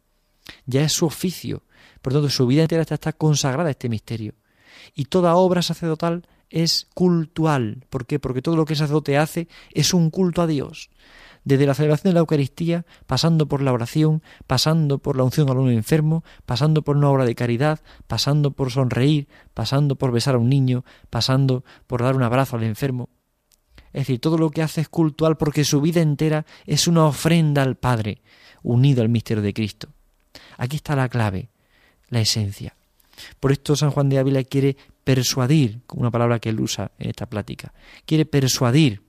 Ya 0.66 0.84
es 0.84 0.94
su 0.94 1.06
oficio. 1.06 1.64
Por 2.02 2.14
lo 2.14 2.20
tanto, 2.20 2.34
su 2.34 2.48
vida 2.48 2.62
entera 2.62 2.84
está 2.84 3.14
consagrada 3.14 3.70
a 3.70 3.72
este 3.72 3.90
misterio. 3.90 4.34
Y 4.96 5.06
toda 5.06 5.36
obra 5.36 5.62
sacerdotal 5.62 6.28
es 6.50 6.88
cultual. 6.94 7.84
¿Por 7.90 8.06
qué? 8.06 8.20
Porque 8.20 8.42
todo 8.42 8.56
lo 8.56 8.66
que 8.66 8.74
el 8.74 8.80
sacerdote 8.80 9.18
hace 9.18 9.48
es 9.72 9.94
un 9.94 10.10
culto 10.10 10.42
a 10.42 10.48
Dios 10.48 10.90
desde 11.48 11.66
la 11.66 11.74
celebración 11.74 12.10
de 12.12 12.16
la 12.16 12.20
Eucaristía, 12.20 12.86
pasando 13.06 13.48
por 13.48 13.62
la 13.62 13.72
oración, 13.72 14.22
pasando 14.48 14.98
por 14.98 15.16
la 15.16 15.24
unción 15.24 15.48
a 15.48 15.54
un 15.54 15.72
enfermo, 15.72 16.26
pasando 16.46 16.82
por 16.82 16.98
una 16.98 17.10
obra 17.10 17.24
de 17.24 17.36
caridad, 17.36 17.80
pasando 18.06 18.52
por 18.52 18.70
sonreír, 18.70 19.30
pasando 19.54 19.96
por 19.96 20.12
besar 20.12 20.36
a 20.36 20.40
un 20.40 20.50
niño, 20.50 20.84
pasando 21.10 21.64
por 21.88 22.04
dar 22.04 22.18
un 22.18 22.24
abrazo 22.24 22.58
al 22.58 22.64
enfermo. 22.64 23.08
Es 23.94 24.02
decir, 24.02 24.20
todo 24.20 24.38
lo 24.38 24.50
que 24.52 24.62
hace 24.62 24.82
es 24.82 24.90
cultual 24.90 25.38
porque 25.38 25.64
su 25.64 25.80
vida 25.80 26.02
entera 26.02 26.46
es 26.66 26.86
una 26.86 27.06
ofrenda 27.06 27.62
al 27.62 27.78
Padre, 27.78 28.22
unido 28.62 29.02
al 29.02 29.08
misterio 29.08 29.42
de 29.42 29.54
Cristo. 29.54 29.88
Aquí 30.58 30.76
está 30.76 30.98
la 30.98 31.08
clave, 31.08 31.50
la 32.10 32.20
esencia. 32.20 32.76
Por 33.40 33.54
esto 33.54 33.78
San 33.78 33.92
Juan 33.92 34.10
de 34.10 34.20
Ávila 34.20 34.44
quiere 34.44 34.76
persuadir, 35.06 35.80
una 35.94 36.12
palabra 36.12 36.40
que 36.40 36.50
él 36.50 36.60
usa 36.60 36.92
en 37.00 37.10
esta 37.10 37.26
plática, 37.26 37.74
quiere 38.06 38.26
persuadir 38.26 39.07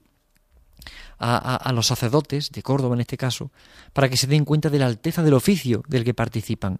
a, 1.19 1.71
los 1.73 1.87
sacerdotes, 1.87 2.51
de 2.51 2.63
Córdoba 2.63 2.95
en 2.95 3.01
este 3.01 3.17
caso, 3.17 3.51
para 3.93 4.09
que 4.09 4.17
se 4.17 4.27
den 4.27 4.45
cuenta 4.45 4.69
de 4.69 4.79
la 4.79 4.85
alteza 4.85 5.21
del 5.21 5.33
oficio 5.33 5.83
del 5.87 6.03
que 6.03 6.13
participan. 6.13 6.79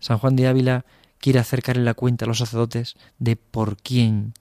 San 0.00 0.18
Juan 0.18 0.36
de 0.36 0.46
Ávila 0.46 0.84
quiere 1.18 1.38
acercar 1.38 1.76
en 1.76 1.84
la 1.84 1.94
cuenta 1.94 2.24
a 2.24 2.28
los 2.28 2.38
sacerdotes 2.38 2.94
de 3.18 3.36
por 3.36 3.76
quién 3.76 4.34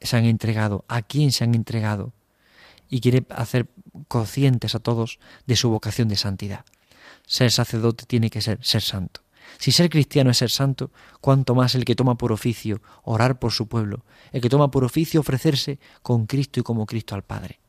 se 0.00 0.16
han 0.16 0.24
entregado, 0.24 0.84
a 0.88 1.02
quién 1.02 1.32
se 1.32 1.44
han 1.44 1.54
entregado, 1.54 2.12
y 2.88 3.00
quiere 3.00 3.24
hacer 3.30 3.68
conscientes 4.08 4.74
a 4.74 4.80
todos 4.80 5.18
de 5.46 5.56
su 5.56 5.70
vocación 5.70 6.08
de 6.08 6.16
santidad. 6.16 6.64
Ser 7.26 7.50
sacerdote 7.50 8.04
tiene 8.06 8.28
que 8.28 8.42
ser 8.42 8.58
ser 8.62 8.82
santo. 8.82 9.22
Si 9.58 9.72
ser 9.72 9.90
cristiano 9.90 10.30
es 10.30 10.38
ser 10.38 10.50
santo, 10.50 10.90
cuanto 11.20 11.54
más 11.54 11.74
el 11.74 11.84
que 11.84 11.94
toma 11.94 12.16
por 12.16 12.32
oficio 12.32 12.82
orar 13.02 13.38
por 13.38 13.52
su 13.52 13.66
pueblo, 13.66 14.04
el 14.32 14.40
que 14.40 14.48
toma 14.48 14.70
por 14.70 14.84
oficio 14.84 15.20
ofrecerse 15.20 15.78
con 16.02 16.26
Cristo 16.26 16.60
y 16.60 16.62
como 16.62 16.86
Cristo 16.86 17.14
al 17.14 17.22
Padre. 17.22 17.61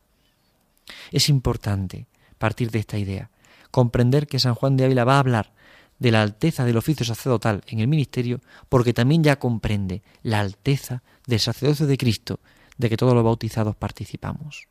Es 1.12 1.30
importante 1.30 2.08
partir 2.38 2.72
de 2.72 2.80
esta 2.80 2.98
idea, 2.98 3.30
comprender 3.72 4.28
que 4.28 4.40
San 4.40 4.56
Juan 4.56 4.78
de 4.78 4.86
Ávila 4.86 5.06
va 5.06 5.16
a 5.16 5.20
hablar 5.20 5.54
de 6.00 6.12
la 6.12 6.22
alteza 6.22 6.66
del 6.66 6.78
oficio 6.78 7.06
sacerdotal 7.06 7.64
en 7.68 7.80
el 7.80 7.88
ministerio, 7.88 8.42
porque 8.68 8.94
también 8.94 9.24
ya 9.24 9.40
comprende 9.40 10.02
la 10.22 10.42
alteza 10.42 11.04
del 11.26 11.40
sacerdocio 11.40 11.88
de 11.88 11.98
Cristo, 11.98 12.40
de 12.78 12.90
que 12.90 12.98
todos 12.98 13.14
los 13.14 13.24
bautizados 13.24 13.76
participamos. 13.76 14.68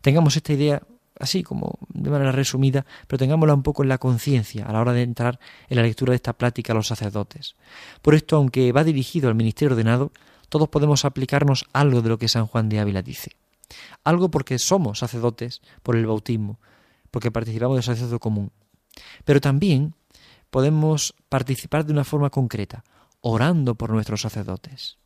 Tengamos 0.00 0.36
esta 0.36 0.52
idea 0.52 0.82
así 1.18 1.42
como 1.42 1.78
de 1.88 2.10
manera 2.10 2.32
resumida, 2.32 2.86
pero 3.06 3.18
tengámosla 3.18 3.54
un 3.54 3.62
poco 3.62 3.82
en 3.82 3.88
la 3.88 3.98
conciencia 3.98 4.64
a 4.64 4.72
la 4.72 4.80
hora 4.80 4.92
de 4.92 5.02
entrar 5.02 5.38
en 5.68 5.76
la 5.76 5.82
lectura 5.82 6.12
de 6.12 6.16
esta 6.16 6.32
plática 6.32 6.72
a 6.72 6.76
los 6.76 6.88
sacerdotes. 6.88 7.54
Por 8.00 8.14
esto, 8.14 8.36
aunque 8.36 8.72
va 8.72 8.82
dirigido 8.84 9.28
al 9.28 9.34
ministerio 9.34 9.72
ordenado, 9.72 10.10
todos 10.48 10.68
podemos 10.68 11.04
aplicarnos 11.04 11.66
algo 11.72 12.02
de 12.02 12.08
lo 12.08 12.18
que 12.18 12.28
San 12.28 12.46
Juan 12.46 12.68
de 12.68 12.80
Ávila 12.80 13.02
dice. 13.02 13.32
Algo 14.04 14.30
porque 14.30 14.58
somos 14.58 14.98
sacerdotes 14.98 15.62
por 15.82 15.96
el 15.96 16.06
bautismo, 16.06 16.58
porque 17.10 17.30
participamos 17.30 17.76
del 17.76 17.84
sacerdocio 17.84 18.18
común. 18.18 18.52
Pero 19.24 19.40
también 19.40 19.94
podemos 20.50 21.14
participar 21.28 21.86
de 21.86 21.92
una 21.92 22.04
forma 22.04 22.30
concreta, 22.30 22.84
orando 23.20 23.74
por 23.74 23.90
nuestros 23.90 24.20
sacerdotes. 24.20 24.98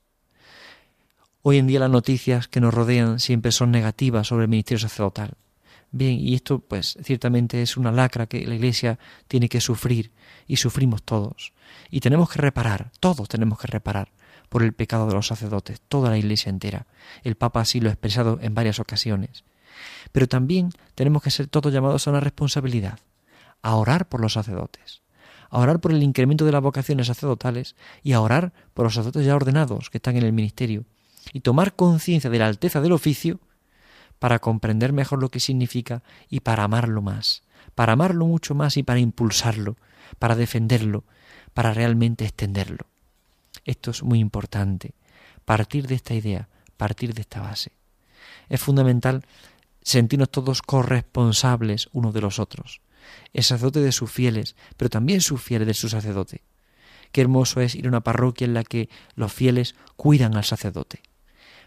Hoy 1.43 1.59
en 1.59 1.67
día 1.67 1.81
las 1.81 1.91
noticias 1.91 2.49
que 2.49 2.61
nos 2.61 2.75
rodean 2.75 3.21
siempre 3.21 3.53
son 3.53 3.71
negativas 3.71 4.27
sobre 4.27 4.45
el 4.45 4.51
ministerio 4.51 4.81
sacerdotal. 4.81 5.35
Bien, 5.93 6.19
y 6.19 6.35
esto 6.35 6.59
pues 6.59 6.99
ciertamente 7.05 7.63
es 7.63 7.77
una 7.77 7.93
lacra 7.93 8.27
que 8.27 8.45
la 8.47 8.57
Iglesia 8.57 8.99
tiene 9.29 9.49
que 9.49 9.61
sufrir 9.61 10.11
y 10.49 10.57
sufrimos 10.57 11.05
todos. 11.05 11.53
Y 11.91 12.01
tenemos 12.01 12.29
que 12.31 12.41
reparar, 12.41 12.91
todos 12.99 13.29
tenemos 13.29 13.59
que 13.61 13.69
reparar 13.69 14.11
por 14.49 14.63
el 14.63 14.73
pecado 14.73 15.07
de 15.07 15.15
los 15.15 15.27
sacerdotes, 15.27 15.81
toda 15.89 16.11
la 16.11 16.19
Iglesia 16.19 16.51
entera. 16.51 16.87
El 17.23 17.37
Papa 17.37 17.61
así 17.61 17.81
lo 17.81 17.89
ha 17.89 17.93
expresado 17.93 18.39
en 18.41 18.55
varias 18.55 18.81
ocasiones. 18.81 19.45
Pero 20.13 20.29
también 20.29 20.71
tenemos 20.95 21.23
que 21.23 21.31
ser 21.31 21.49
todos 21.49 21.73
llamados 21.73 22.07
a 22.07 22.11
una 22.11 22.21
responsabilidad, 22.21 22.99
a 23.63 23.75
orar 23.75 24.09
por 24.09 24.21
los 24.21 24.35
sacerdotes, 24.35 25.03
a 25.51 25.59
orar 25.59 25.81
por 25.81 25.93
el 25.93 26.03
incremento 26.03 26.45
de 26.45 26.53
las 26.53 26.63
vocaciones 26.63 27.09
sacerdotales 27.09 27.77
y 28.03 28.13
a 28.13 28.21
orar 28.21 28.53
por 28.75 28.85
los 28.85 28.95
sacerdotes 28.95 29.27
ya 29.27 29.37
ordenados 29.37 29.91
que 29.91 29.99
están 29.99 30.17
en 30.17 30.25
el 30.25 30.33
ministerio, 30.33 30.85
y 31.33 31.41
tomar 31.41 31.75
conciencia 31.75 32.31
de 32.31 32.39
la 32.39 32.47
alteza 32.47 32.81
del 32.81 32.93
oficio 32.93 33.41
para 34.19 34.39
comprender 34.39 34.93
mejor 34.93 35.21
lo 35.21 35.29
que 35.29 35.41
significa 35.41 36.03
y 36.29 36.41
para 36.41 36.65
amarlo 36.65 37.03
más, 37.03 37.43
para 37.75 37.95
amarlo 37.95 38.27
mucho 38.27 38.55
más 38.55 38.77
y 38.77 38.83
para 38.83 39.01
impulsarlo, 39.01 39.77
para 40.19 40.37
defenderlo, 40.37 41.05
para 41.53 41.75
realmente 41.75 42.25
extenderlo. 42.25 42.87
Esto 43.67 43.91
es 43.91 44.03
muy 44.03 44.21
importante. 44.21 44.95
Partir 45.45 45.87
de 45.87 45.97
esta 45.97 46.15
idea, 46.15 46.49
partir 46.77 47.13
de 47.13 47.21
esta 47.21 47.41
base. 47.41 47.73
Es 48.49 48.61
fundamental 48.61 49.27
sentirnos 49.83 50.31
todos 50.31 50.63
corresponsables 50.63 51.89
unos 51.93 52.15
de 52.15 52.21
los 52.21 52.39
otros. 52.39 52.81
El 53.33 53.45
sacerdote 53.45 53.81
de 53.81 53.93
sus 53.93 54.11
fieles, 54.11 54.57
pero 54.77 54.89
también 54.89 55.21
sus 55.21 55.43
fieles 55.43 55.67
de 55.67 55.75
su 55.75 55.89
sacerdote. 55.89 56.43
Qué 57.13 57.21
hermoso 57.21 57.61
es 57.61 57.75
ir 57.75 57.87
a 57.87 57.89
una 57.89 58.03
parroquia 58.03 58.47
en 58.47 58.55
la 58.55 58.65
que 58.65 58.89
los 59.15 59.33
fieles 59.33 59.75
cuidan 59.97 60.37
al 60.37 60.45
sacerdote. 60.45 61.03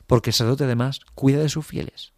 Porque 0.08 0.32
el 0.32 0.34
sacerdote 0.34 0.64
además 0.64 1.02
cuida 1.16 1.40
de 1.40 1.50
sus 1.50 1.66
fieles. 1.66 2.14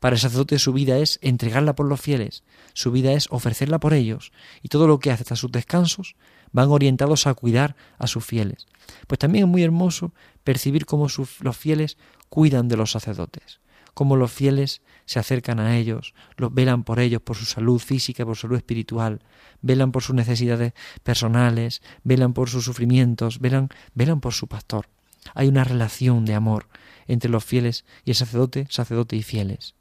Para 0.00 0.14
el 0.14 0.20
sacerdote 0.20 0.58
su 0.58 0.72
vida 0.72 0.98
es 0.98 1.18
entregarla 1.22 1.74
por 1.74 1.86
los 1.86 2.00
fieles, 2.00 2.42
su 2.72 2.90
vida 2.90 3.12
es 3.12 3.26
ofrecerla 3.30 3.80
por 3.80 3.92
ellos, 3.92 4.32
y 4.62 4.68
todo 4.68 4.86
lo 4.86 4.98
que 4.98 5.10
hace 5.10 5.24
hasta 5.24 5.36
sus 5.36 5.52
descansos 5.52 6.16
van 6.52 6.70
orientados 6.70 7.26
a 7.26 7.34
cuidar 7.34 7.76
a 7.98 8.06
sus 8.06 8.24
fieles. 8.24 8.66
Pues 9.06 9.18
también 9.18 9.44
es 9.44 9.50
muy 9.50 9.62
hermoso 9.62 10.12
percibir 10.44 10.86
cómo 10.86 11.06
los 11.40 11.56
fieles 11.56 11.96
cuidan 12.28 12.68
de 12.68 12.76
los 12.76 12.92
sacerdotes, 12.92 13.60
cómo 13.94 14.16
los 14.16 14.32
fieles 14.32 14.82
se 15.04 15.18
acercan 15.18 15.58
a 15.58 15.76
ellos, 15.76 16.14
los 16.36 16.54
velan 16.54 16.84
por 16.84 17.00
ellos, 17.00 17.22
por 17.22 17.36
su 17.36 17.44
salud 17.44 17.78
física, 17.78 18.24
por 18.24 18.36
su 18.36 18.42
salud 18.42 18.56
espiritual, 18.56 19.20
velan 19.60 19.92
por 19.92 20.02
sus 20.02 20.14
necesidades 20.14 20.72
personales, 21.02 21.82
velan 22.04 22.32
por 22.32 22.48
sus 22.48 22.64
sufrimientos, 22.64 23.40
velan, 23.40 23.68
velan 23.94 24.20
por 24.20 24.32
su 24.32 24.46
pastor. 24.46 24.88
Hay 25.34 25.48
una 25.48 25.64
relación 25.64 26.24
de 26.24 26.34
amor 26.34 26.68
entre 27.06 27.30
los 27.30 27.44
fieles 27.44 27.84
y 28.04 28.10
el 28.10 28.16
sacerdote, 28.16 28.66
sacerdote 28.70 29.16
y 29.16 29.22
fieles. 29.22 29.74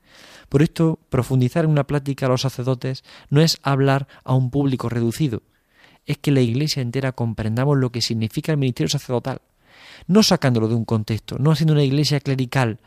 Por 0.49 0.63
esto, 0.63 0.99
profundizar 1.09 1.65
en 1.65 1.71
una 1.71 1.85
plática 1.85 2.25
a 2.25 2.29
los 2.29 2.41
sacerdotes 2.41 3.03
no 3.29 3.41
es 3.41 3.59
hablar 3.61 4.07
a 4.23 4.33
un 4.33 4.49
público 4.49 4.89
reducido, 4.89 5.43
es 6.09 6.17
que 6.17 6.31
la 6.31 6.41
Iglesia 6.41 6.81
entera 6.81 7.11
comprendamos 7.11 7.77
lo 7.77 7.91
que 7.91 8.01
significa 8.01 8.51
el 8.51 8.57
ministerio 8.57 8.89
sacerdotal, 8.89 9.41
no 10.07 10.23
sacándolo 10.23 10.67
de 10.67 10.73
un 10.73 10.83
contexto, 10.83 11.37
no 11.37 11.51
haciendo 11.51 11.73
una 11.73 11.83
iglesia 11.83 12.19
clerical 12.19 12.79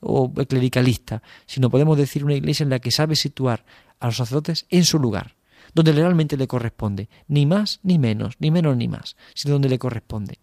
o 0.00 0.32
clericalista, 0.32 1.22
sino 1.44 1.68
podemos 1.68 1.98
decir 1.98 2.24
una 2.24 2.34
iglesia 2.34 2.64
en 2.64 2.70
la 2.70 2.78
que 2.78 2.90
sabe 2.90 3.14
situar 3.14 3.66
a 4.00 4.06
los 4.06 4.16
sacerdotes 4.16 4.64
en 4.70 4.86
su 4.86 4.98
lugar, 4.98 5.36
donde 5.74 5.92
realmente 5.92 6.38
le 6.38 6.48
corresponde, 6.48 7.10
ni 7.28 7.44
más 7.44 7.78
ni 7.82 7.98
menos, 7.98 8.36
ni 8.38 8.50
menos 8.50 8.74
ni 8.74 8.88
más, 8.88 9.16
sino 9.34 9.52
donde 9.52 9.68
le 9.68 9.78
corresponde. 9.78 10.38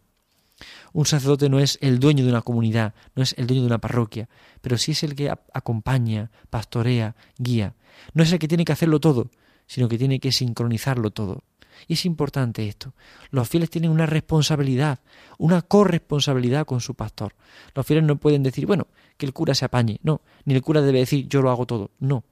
Un 0.93 1.07
sacerdote 1.07 1.49
no 1.49 1.59
es 1.59 1.79
el 1.81 1.99
dueño 1.99 2.23
de 2.23 2.29
una 2.29 2.43
comunidad, 2.43 2.93
no 3.15 3.23
es 3.23 3.33
el 3.39 3.47
dueño 3.47 3.63
de 3.63 3.67
una 3.67 3.81
parroquia, 3.81 4.29
pero 4.61 4.77
sí 4.77 4.91
es 4.91 5.01
el 5.01 5.15
que 5.15 5.31
acompaña, 5.53 6.29
pastorea, 6.51 7.15
guía. 7.39 7.73
No 8.13 8.21
es 8.21 8.31
el 8.31 8.37
que 8.37 8.47
tiene 8.47 8.65
que 8.65 8.73
hacerlo 8.73 8.99
todo, 8.99 9.31
sino 9.65 9.89
que 9.89 9.97
tiene 9.97 10.19
que 10.19 10.31
sincronizarlo 10.31 11.09
todo. 11.09 11.43
Y 11.87 11.93
es 11.93 12.05
importante 12.05 12.67
esto. 12.67 12.93
Los 13.31 13.47
fieles 13.49 13.69
tienen 13.69 13.91
una 13.91 14.05
responsabilidad, 14.05 14.99
una 15.37 15.61
corresponsabilidad 15.61 16.65
con 16.65 16.81
su 16.81 16.95
pastor. 16.95 17.33
Los 17.75 17.85
fieles 17.85 18.05
no 18.05 18.17
pueden 18.17 18.43
decir, 18.43 18.65
bueno, 18.65 18.87
que 19.17 19.25
el 19.25 19.33
cura 19.33 19.53
se 19.55 19.65
apañe. 19.65 19.99
No, 20.03 20.21
ni 20.45 20.53
el 20.53 20.61
cura 20.61 20.81
debe 20.81 20.99
decir, 20.99 21.27
yo 21.27 21.41
lo 21.41 21.51
hago 21.51 21.65
todo. 21.65 21.91
No. 21.99 22.23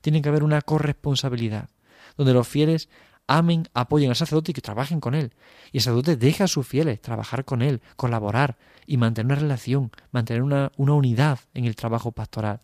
Tiene 0.00 0.22
que 0.22 0.28
haber 0.28 0.44
una 0.44 0.62
corresponsabilidad, 0.62 1.68
donde 2.16 2.32
los 2.32 2.46
fieles 2.46 2.88
amen, 3.30 3.68
apoyen 3.74 4.10
al 4.10 4.16
sacerdote 4.16 4.50
y 4.50 4.54
que 4.54 4.60
trabajen 4.60 5.00
con 5.00 5.14
él. 5.14 5.32
Y 5.72 5.78
el 5.78 5.82
sacerdote 5.82 6.16
deja 6.16 6.44
a 6.44 6.48
sus 6.48 6.66
fieles 6.66 7.00
trabajar 7.00 7.44
con 7.44 7.62
él, 7.62 7.80
colaborar 7.96 8.56
y 8.86 8.96
mantener 8.96 9.26
una 9.26 9.40
relación, 9.40 9.92
mantener 10.10 10.42
una, 10.42 10.72
una 10.76 10.94
unidad 10.94 11.38
en 11.54 11.64
el 11.64 11.76
trabajo 11.76 12.10
pastoral. 12.10 12.60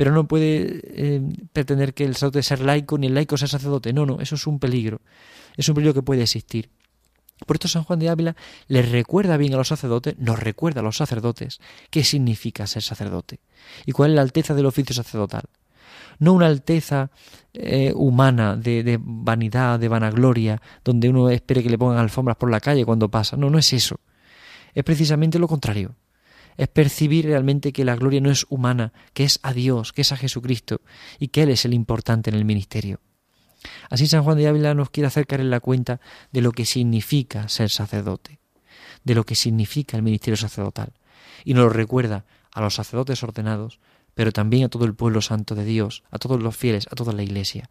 Pero 0.00 0.12
no 0.12 0.26
puede 0.26 0.80
eh, 0.94 1.20
pretender 1.52 1.92
que 1.92 2.06
el 2.06 2.14
sacerdote 2.14 2.42
sea 2.42 2.56
laico 2.56 2.96
ni 2.96 3.08
el 3.08 3.14
laico 3.14 3.36
sea 3.36 3.48
sacerdote. 3.48 3.92
No, 3.92 4.06
no, 4.06 4.18
eso 4.22 4.34
es 4.34 4.46
un 4.46 4.58
peligro. 4.58 5.02
Es 5.58 5.68
un 5.68 5.74
peligro 5.74 5.92
que 5.92 6.00
puede 6.00 6.22
existir. 6.22 6.70
Por 7.44 7.56
esto 7.56 7.68
San 7.68 7.84
Juan 7.84 7.98
de 7.98 8.08
Ávila 8.08 8.34
les 8.66 8.90
recuerda 8.90 9.36
bien 9.36 9.52
a 9.52 9.58
los 9.58 9.68
sacerdotes, 9.68 10.16
nos 10.16 10.38
recuerda 10.38 10.80
a 10.80 10.82
los 10.82 10.96
sacerdotes 10.96 11.60
qué 11.90 12.02
significa 12.02 12.66
ser 12.66 12.82
sacerdote 12.82 13.40
y 13.84 13.92
cuál 13.92 14.12
es 14.12 14.16
la 14.16 14.22
alteza 14.22 14.54
del 14.54 14.64
oficio 14.64 14.94
sacerdotal. 14.94 15.42
no 16.18 16.32
una 16.32 16.46
alteza 16.46 17.10
eh, 17.52 17.92
humana 17.94 18.56
de, 18.56 18.98
vanidad, 19.02 19.78
de 19.78 19.88
vanagloria, 19.88 20.62
donde 20.82 21.10
uno 21.10 21.28
espere 21.28 21.62
que 21.62 21.68
le 21.68 21.76
pongan 21.76 21.98
alfombras 21.98 22.38
por 22.38 22.50
la 22.50 22.60
calle 22.60 22.86
cuando 22.86 23.10
pasa. 23.10 23.36
No, 23.36 23.50
no 23.50 23.58
es 23.58 23.70
eso. 23.74 24.00
Es 24.72 24.82
precisamente 24.82 25.38
lo 25.38 25.46
contrario. 25.46 25.94
Es 26.56 26.68
percibir 26.68 27.26
realmente 27.26 27.72
que 27.72 27.84
la 27.84 27.96
gloria 27.96 28.20
no 28.20 28.30
es 28.30 28.46
humana, 28.48 28.92
que 29.12 29.24
es 29.24 29.40
a 29.42 29.52
Dios, 29.52 29.92
que 29.92 30.02
es 30.02 30.12
a 30.12 30.16
Jesucristo 30.16 30.80
y 31.18 31.28
que 31.28 31.42
Él 31.42 31.50
es 31.50 31.64
el 31.64 31.74
importante 31.74 32.30
en 32.30 32.36
el 32.36 32.44
ministerio. 32.44 33.00
Así 33.90 34.06
San 34.06 34.22
Juan 34.22 34.38
de 34.38 34.48
Ávila 34.48 34.74
nos 34.74 34.90
quiere 34.90 35.06
acercar 35.06 35.40
en 35.40 35.50
la 35.50 35.60
cuenta 35.60 36.00
de 36.32 36.40
lo 36.40 36.52
que 36.52 36.64
significa 36.64 37.48
ser 37.48 37.70
sacerdote, 37.70 38.40
de 39.04 39.14
lo 39.14 39.24
que 39.24 39.34
significa 39.34 39.96
el 39.96 40.02
ministerio 40.02 40.36
sacerdotal. 40.36 40.92
Y 41.44 41.54
nos 41.54 41.64
lo 41.64 41.70
recuerda 41.70 42.24
a 42.52 42.60
los 42.60 42.74
sacerdotes 42.74 43.22
ordenados, 43.22 43.80
pero 44.14 44.32
también 44.32 44.64
a 44.64 44.68
todo 44.68 44.84
el 44.84 44.94
pueblo 44.94 45.20
santo 45.20 45.54
de 45.54 45.64
Dios, 45.64 46.02
a 46.10 46.18
todos 46.18 46.42
los 46.42 46.56
fieles, 46.56 46.86
a 46.90 46.94
toda 46.94 47.12
la 47.12 47.22
Iglesia. 47.22 47.70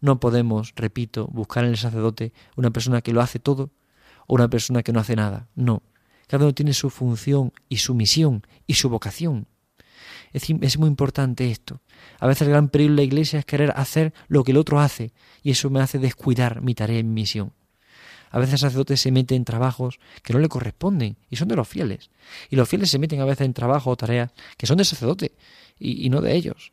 No 0.00 0.20
podemos, 0.20 0.72
repito, 0.76 1.28
buscar 1.28 1.64
en 1.64 1.70
el 1.70 1.76
sacerdote 1.76 2.32
una 2.56 2.70
persona 2.70 3.02
que 3.02 3.12
lo 3.12 3.20
hace 3.20 3.38
todo 3.38 3.70
o 4.26 4.34
una 4.34 4.48
persona 4.48 4.82
que 4.82 4.92
no 4.92 5.00
hace 5.00 5.16
nada. 5.16 5.48
No. 5.54 5.82
Cada 6.26 6.44
uno 6.44 6.54
tiene 6.54 6.72
su 6.72 6.90
función 6.90 7.52
y 7.68 7.78
su 7.78 7.94
misión 7.94 8.46
y 8.66 8.74
su 8.74 8.88
vocación. 8.88 9.46
Es, 10.32 10.78
muy 10.78 10.88
importante 10.88 11.50
esto. 11.50 11.80
A 12.18 12.26
veces 12.26 12.42
el 12.42 12.50
gran 12.50 12.68
peligro 12.68 12.94
de 12.94 12.96
la 12.96 13.02
iglesia 13.02 13.38
es 13.38 13.44
querer 13.44 13.72
hacer 13.76 14.14
lo 14.28 14.44
que 14.44 14.52
el 14.52 14.56
otro 14.56 14.80
hace 14.80 15.12
y 15.42 15.50
eso 15.50 15.68
me 15.68 15.80
hace 15.80 15.98
descuidar 15.98 16.62
mi 16.62 16.74
tarea 16.74 16.98
y 16.98 17.04
mi 17.04 17.22
misión. 17.22 17.52
A 18.30 18.38
veces 18.38 18.54
el 18.54 18.58
sacerdote 18.60 18.96
se 18.96 19.12
mete 19.12 19.34
en 19.34 19.44
trabajos 19.44 20.00
que 20.22 20.32
no 20.32 20.38
le 20.38 20.48
corresponden 20.48 21.18
y 21.28 21.36
son 21.36 21.48
de 21.48 21.56
los 21.56 21.68
fieles. 21.68 22.10
Y 22.48 22.56
los 22.56 22.66
fieles 22.66 22.90
se 22.90 22.98
meten 22.98 23.20
a 23.20 23.26
veces 23.26 23.44
en 23.44 23.52
trabajos 23.52 23.92
o 23.92 23.96
tareas 23.96 24.32
que 24.56 24.66
son 24.66 24.78
del 24.78 24.86
sacerdote 24.86 25.32
y, 25.78 26.06
y 26.06 26.08
no 26.08 26.22
de 26.22 26.34
ellos. 26.34 26.72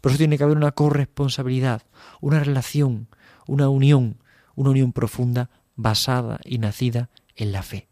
Por 0.00 0.10
eso 0.10 0.18
tiene 0.18 0.36
que 0.36 0.42
haber 0.42 0.56
una 0.56 0.72
corresponsabilidad, 0.72 1.82
una 2.20 2.40
relación, 2.40 3.06
una 3.46 3.68
unión, 3.68 4.18
una 4.56 4.70
unión 4.70 4.92
profunda 4.92 5.50
basada 5.76 6.40
y 6.44 6.58
nacida 6.58 7.10
en 7.36 7.52
la 7.52 7.62
fe. 7.62 7.88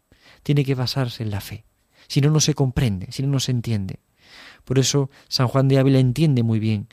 Tiene 0.46 0.64
que 0.64 0.76
basarse 0.76 1.24
en 1.24 1.32
la 1.32 1.40
fe. 1.40 1.64
Si 2.06 2.20
no, 2.20 2.30
no 2.30 2.38
se 2.38 2.54
comprende, 2.54 3.10
si 3.10 3.20
no, 3.20 3.28
no 3.28 3.40
se 3.40 3.50
entiende. 3.50 3.98
Por 4.64 4.78
eso 4.78 5.10
San 5.26 5.48
Juan 5.48 5.66
de 5.66 5.80
Ávila 5.80 5.98
entiende 5.98 6.44
muy 6.44 6.60
bien, 6.60 6.86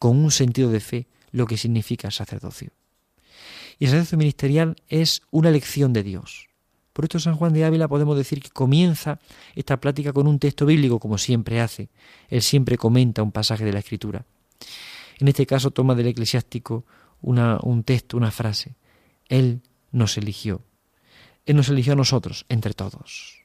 con 0.00 0.16
un 0.16 0.32
sentido 0.32 0.68
de 0.72 0.80
fe, 0.80 1.06
lo 1.30 1.46
que 1.46 1.56
significa 1.56 2.08
el 2.08 2.12
sacerdocio. 2.12 2.72
Y 3.78 3.84
el 3.84 3.90
sacerdocio 3.92 4.18
ministerial 4.18 4.74
es 4.88 5.22
una 5.30 5.52
lección 5.52 5.92
de 5.92 6.02
Dios. 6.02 6.48
Por 6.92 7.04
esto 7.04 7.20
San 7.20 7.36
Juan 7.36 7.52
de 7.52 7.64
Ávila 7.64 7.86
podemos 7.86 8.16
decir 8.16 8.42
que 8.42 8.50
comienza 8.50 9.20
esta 9.54 9.78
plática 9.78 10.12
con 10.12 10.26
un 10.26 10.40
texto 10.40 10.66
bíblico, 10.66 10.98
como 10.98 11.18
siempre 11.18 11.60
hace. 11.60 11.90
Él 12.28 12.42
siempre 12.42 12.76
comenta 12.78 13.22
un 13.22 13.30
pasaje 13.30 13.64
de 13.64 13.72
la 13.72 13.78
Escritura. 13.78 14.26
En 15.20 15.28
este 15.28 15.46
caso 15.46 15.70
toma 15.70 15.94
del 15.94 16.08
eclesiástico 16.08 16.84
un 17.20 17.84
texto, 17.84 18.16
una 18.16 18.32
frase. 18.32 18.74
Él 19.28 19.62
nos 19.92 20.18
eligió. 20.18 20.64
Él 21.48 21.56
nos 21.56 21.70
eligió 21.70 21.94
a 21.94 21.96
nosotros 21.96 22.44
entre 22.50 22.74
todos. 22.74 23.42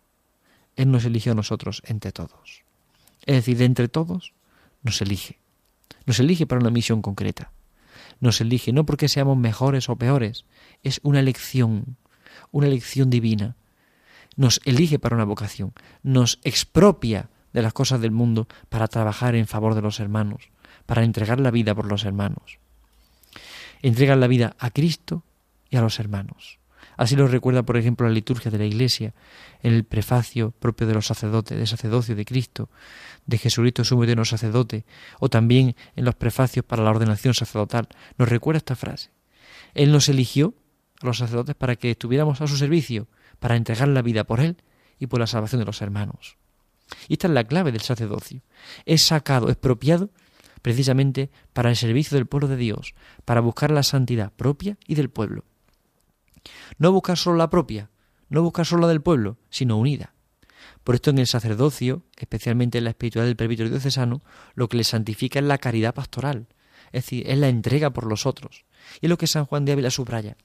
Él 0.76 0.92
nos 0.92 1.06
eligió 1.06 1.32
a 1.32 1.36
nosotros 1.36 1.82
entre 1.86 2.12
todos. 2.12 2.66
Es 3.26 3.36
decir, 3.36 3.56
de 3.56 3.64
entre 3.64 3.88
todos 3.88 4.34
nos 4.82 5.02
elige. 5.02 5.40
Nos 6.06 6.20
elige 6.20 6.46
para 6.46 6.60
una 6.60 6.70
misión 6.70 7.02
concreta. 7.02 7.54
Nos 8.20 8.42
elige 8.42 8.74
no 8.74 8.86
porque 8.86 9.08
seamos 9.08 9.38
mejores 9.38 9.88
o 9.88 9.96
peores, 9.96 10.44
es 10.84 11.00
una 11.02 11.22
elección, 11.22 11.96
una 12.52 12.68
elección 12.68 13.10
divina. 13.10 13.56
Nos 14.36 14.60
elige 14.66 15.00
para 15.00 15.16
una 15.16 15.24
vocación, 15.24 15.72
nos 16.02 16.42
expropia 16.44 17.30
de 17.54 17.62
las 17.62 17.72
cosas 17.72 18.02
del 18.02 18.12
mundo 18.12 18.50
para 18.68 18.90
trabajar 18.90 19.34
en 19.34 19.48
favor 19.48 19.76
de 19.76 19.82
los 19.82 20.02
hermanos, 20.02 20.50
para 20.86 21.06
entregar 21.06 21.40
la 21.40 21.52
vida 21.52 21.74
por 21.74 21.86
los 21.86 22.04
hermanos. 22.04 22.60
Entregar 23.82 24.18
la 24.18 24.28
vida 24.28 24.58
a 24.60 24.72
Cristo 24.72 25.24
y 25.70 25.78
a 25.78 25.82
los 25.82 26.02
hermanos. 26.02 26.60
Así 26.98 27.16
lo 27.16 27.28
recuerda, 27.28 27.64
por 27.64 27.78
ejemplo, 27.78 28.08
la 28.08 28.14
liturgia 28.14 28.52
de 28.52 28.58
la 28.58 28.66
Iglesia, 28.66 29.14
en 29.62 29.74
el 29.74 29.84
prefacio 29.84 30.52
propio 30.52 30.88
de 30.88 30.94
los 30.94 31.08
sacerdotes, 31.08 31.58
de 31.58 31.68
sacerdocio 31.68 32.16
de 32.16 32.26
Cristo, 32.26 32.70
de 33.26 33.38
Jesucristo 33.38 33.84
sumo 33.84 34.04
eterno 34.04 34.26
sacerdote, 34.26 34.86
o 35.20 35.30
también 35.30 35.76
en 35.96 36.06
los 36.06 36.16
prefacios 36.16 36.66
para 36.66 36.84
la 36.84 36.92
ordenación 36.92 37.34
sacerdotal, 37.34 37.88
nos 38.18 38.30
recuerda 38.30 38.58
esta 38.58 38.76
frase. 38.76 39.12
Él 39.74 39.92
nos 39.92 40.10
eligió, 40.10 40.54
a 41.02 41.08
los 41.08 41.18
sacerdotes, 41.18 41.56
para 41.56 41.76
que 41.76 41.92
estuviéramos 41.92 42.42
a 42.42 42.48
su 42.48 42.58
servicio, 42.58 43.08
para 43.40 43.56
entregar 43.56 43.88
la 43.88 44.02
vida 44.02 44.24
por 44.24 44.40
Él 44.40 44.58
y 45.00 45.08
por 45.08 45.20
la 45.20 45.28
salvación 45.28 45.60
de 45.60 45.66
los 45.66 45.82
hermanos. 45.82 46.38
Y 47.08 47.14
esta 47.14 47.28
es 47.28 47.34
la 47.34 47.44
clave 47.44 47.72
del 47.72 47.82
sacerdocio. 47.82 48.42
Es 48.86 49.04
sacado, 49.04 49.50
expropiado, 49.50 50.10
precisamente 50.62 51.30
para 51.52 51.70
el 51.70 51.76
servicio 51.76 52.16
del 52.16 52.26
pueblo 52.26 52.48
de 52.48 52.58
Dios, 52.58 52.96
para 53.26 53.42
buscar 53.42 53.72
la 53.72 53.84
santidad 53.84 54.32
propia 54.32 54.78
y 54.88 54.96
del 54.96 55.10
pueblo. 55.10 55.44
No 56.78 56.92
buscar 56.92 57.18
solo 57.18 57.38
la 57.38 57.50
propia, 57.50 57.90
no 58.30 58.42
buscar 58.42 58.66
solo 58.66 58.84
la 58.84 58.88
del 58.90 59.02
pueblo, 59.02 59.38
sino 59.50 59.78
unida. 59.78 60.14
Por 60.84 60.96
esto 60.96 61.12
en 61.12 61.20
el 61.20 61.28
sacerdocio, 61.28 62.04
especialmente 62.18 62.78
en 62.78 62.84
la 62.84 62.90
espiritualidad 62.90 63.30
del 63.30 63.36
presbítero 63.36 63.70
diocesano, 63.70 64.22
lo 64.56 64.68
que 64.68 64.78
le 64.78 64.84
santifica 64.84 65.40
es 65.40 65.46
la 65.46 65.58
caridad 65.58 65.94
pastoral, 65.94 66.48
es 66.88 67.04
decir, 67.04 67.24
es 67.30 67.38
la 67.38 67.50
entrega 67.50 67.92
por 67.92 68.06
los 68.06 68.26
otros. 68.26 68.66
Y 69.02 69.06
es 69.06 69.10
lo 69.10 69.18
que 69.18 69.28
San 69.28 69.46
Juan 69.46 69.66
de 69.66 69.72
Ávila 69.72 69.90
subraya. 69.90 70.36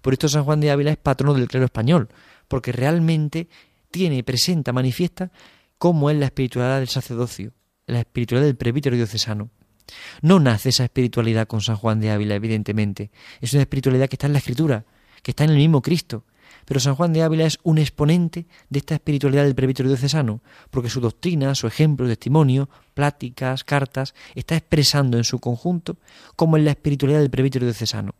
Por 0.00 0.12
esto 0.12 0.28
San 0.28 0.44
Juan 0.44 0.60
de 0.60 0.70
Ávila 0.70 0.92
es 0.92 0.96
patrono 0.96 1.34
del 1.34 1.48
clero 1.48 1.66
español, 1.66 2.08
porque 2.48 2.72
realmente 2.72 3.48
tiene, 3.90 4.24
presenta, 4.24 4.72
manifiesta 4.72 5.30
cómo 5.78 6.10
es 6.10 6.16
la 6.16 6.26
espiritualidad 6.26 6.78
del 6.78 6.88
sacerdocio, 6.88 7.52
la 7.86 8.00
espiritualidad 8.00 8.46
del 8.46 8.56
presbítero 8.56 8.96
diocesano. 8.96 9.50
No 10.22 10.40
nace 10.40 10.70
esa 10.70 10.84
espiritualidad 10.84 11.46
con 11.46 11.60
San 11.60 11.76
Juan 11.76 12.00
de 12.00 12.10
Ávila, 12.10 12.34
evidentemente. 12.34 13.10
Es 13.40 13.52
una 13.52 13.62
espiritualidad 13.62 14.08
que 14.08 14.14
está 14.14 14.26
en 14.26 14.32
la 14.32 14.38
Escritura, 14.38 14.86
que 15.22 15.30
está 15.32 15.44
en 15.44 15.50
el 15.50 15.56
mismo 15.56 15.82
Cristo, 15.82 16.24
pero 16.64 16.80
San 16.80 16.94
Juan 16.94 17.12
de 17.12 17.22
Ávila 17.22 17.46
es 17.46 17.58
un 17.62 17.78
exponente 17.78 18.46
de 18.70 18.78
esta 18.78 18.94
espiritualidad 18.94 19.44
del 19.44 19.54
presbítero 19.54 19.88
diocesano, 19.88 20.40
porque 20.70 20.90
su 20.90 21.00
doctrina, 21.00 21.54
su 21.54 21.66
ejemplo, 21.66 22.06
testimonio, 22.06 22.68
pláticas, 22.94 23.64
cartas, 23.64 24.14
está 24.34 24.56
expresando 24.56 25.16
en 25.16 25.24
su 25.24 25.38
conjunto 25.38 25.96
cómo 26.36 26.56
es 26.56 26.62
la 26.62 26.70
espiritualidad 26.70 27.20
del 27.20 27.30
presbítero 27.30 27.66
diocesano, 27.66 28.14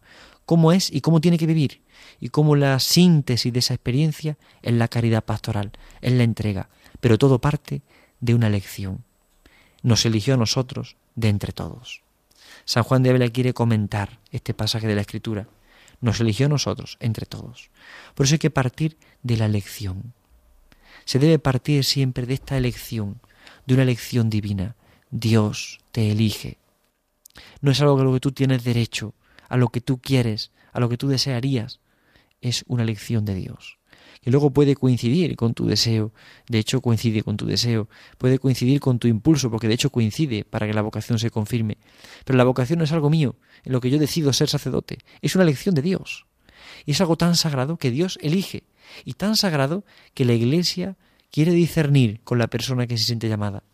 cómo 0.44 0.72
es 0.72 0.92
y 0.92 1.00
cómo 1.00 1.20
tiene 1.20 1.38
que 1.38 1.46
vivir, 1.46 1.82
y 2.20 2.28
cómo 2.30 2.56
la 2.56 2.78
síntesis 2.80 3.52
de 3.52 3.60
esa 3.60 3.74
experiencia 3.74 4.36
es 4.62 4.72
la 4.72 4.88
caridad 4.88 5.24
pastoral, 5.24 5.72
es 6.00 6.12
la 6.12 6.24
entrega, 6.24 6.68
pero 7.00 7.18
todo 7.18 7.40
parte 7.40 7.82
de 8.20 8.34
una 8.34 8.48
elección. 8.48 9.04
Nos 9.82 10.04
eligió 10.04 10.34
a 10.34 10.36
nosotros 10.38 10.96
de 11.14 11.28
entre 11.28 11.52
todos. 11.52 12.02
San 12.64 12.84
Juan 12.84 13.02
de 13.02 13.10
Ávila 13.10 13.28
quiere 13.28 13.54
comentar 13.54 14.20
este 14.30 14.54
pasaje 14.54 14.86
de 14.86 14.94
la 14.94 15.00
Escritura 15.00 15.48
nos 16.02 16.20
eligió 16.20 16.46
a 16.46 16.48
nosotros, 16.50 16.98
entre 17.00 17.24
todos. 17.24 17.70
Por 18.14 18.26
eso 18.26 18.34
hay 18.34 18.38
que 18.38 18.50
partir 18.50 18.98
de 19.22 19.38
la 19.38 19.46
elección. 19.46 20.12
Se 21.06 21.18
debe 21.18 21.38
partir 21.38 21.84
siempre 21.84 22.26
de 22.26 22.34
esta 22.34 22.58
elección, 22.58 23.22
de 23.66 23.74
una 23.74 23.84
elección 23.84 24.28
divina. 24.28 24.76
Dios 25.10 25.80
te 25.92 26.10
elige. 26.10 26.58
No 27.62 27.70
es 27.70 27.80
algo 27.80 27.98
a 27.98 28.04
lo 28.04 28.12
que 28.12 28.20
tú 28.20 28.32
tienes 28.32 28.64
derecho, 28.64 29.14
a 29.48 29.56
lo 29.56 29.70
que 29.70 29.80
tú 29.80 29.98
quieres, 29.98 30.50
a 30.72 30.80
lo 30.80 30.90
que 30.90 30.98
tú 30.98 31.08
desearías. 31.08 31.80
Es 32.42 32.64
una 32.66 32.82
elección 32.82 33.24
de 33.24 33.36
Dios 33.36 33.78
que 34.22 34.30
luego 34.30 34.52
puede 34.52 34.76
coincidir 34.76 35.34
con 35.36 35.52
tu 35.52 35.66
deseo, 35.66 36.12
de 36.48 36.58
hecho 36.58 36.80
coincide 36.80 37.22
con 37.22 37.36
tu 37.36 37.44
deseo, 37.44 37.88
puede 38.18 38.38
coincidir 38.38 38.78
con 38.80 38.98
tu 38.98 39.08
impulso, 39.08 39.50
porque 39.50 39.66
de 39.66 39.74
hecho 39.74 39.90
coincide 39.90 40.44
para 40.44 40.66
que 40.66 40.72
la 40.72 40.82
vocación 40.82 41.18
se 41.18 41.30
confirme. 41.30 41.76
Pero 42.24 42.36
la 42.36 42.44
vocación 42.44 42.78
no 42.78 42.84
es 42.84 42.92
algo 42.92 43.10
mío, 43.10 43.34
en 43.64 43.72
lo 43.72 43.80
que 43.80 43.90
yo 43.90 43.98
decido 43.98 44.32
ser 44.32 44.48
sacerdote, 44.48 44.98
es 45.20 45.34
una 45.34 45.42
elección 45.42 45.74
de 45.74 45.82
Dios. 45.82 46.26
Y 46.86 46.92
es 46.92 47.00
algo 47.00 47.16
tan 47.16 47.34
sagrado 47.34 47.76
que 47.76 47.90
Dios 47.90 48.18
elige, 48.22 48.62
y 49.04 49.14
tan 49.14 49.36
sagrado 49.36 49.84
que 50.14 50.24
la 50.24 50.34
Iglesia 50.34 50.96
quiere 51.32 51.50
discernir 51.52 52.20
con 52.22 52.38
la 52.38 52.46
persona 52.46 52.86
que 52.86 52.96
se 52.96 53.04
siente 53.04 53.28
llamada. 53.28 53.64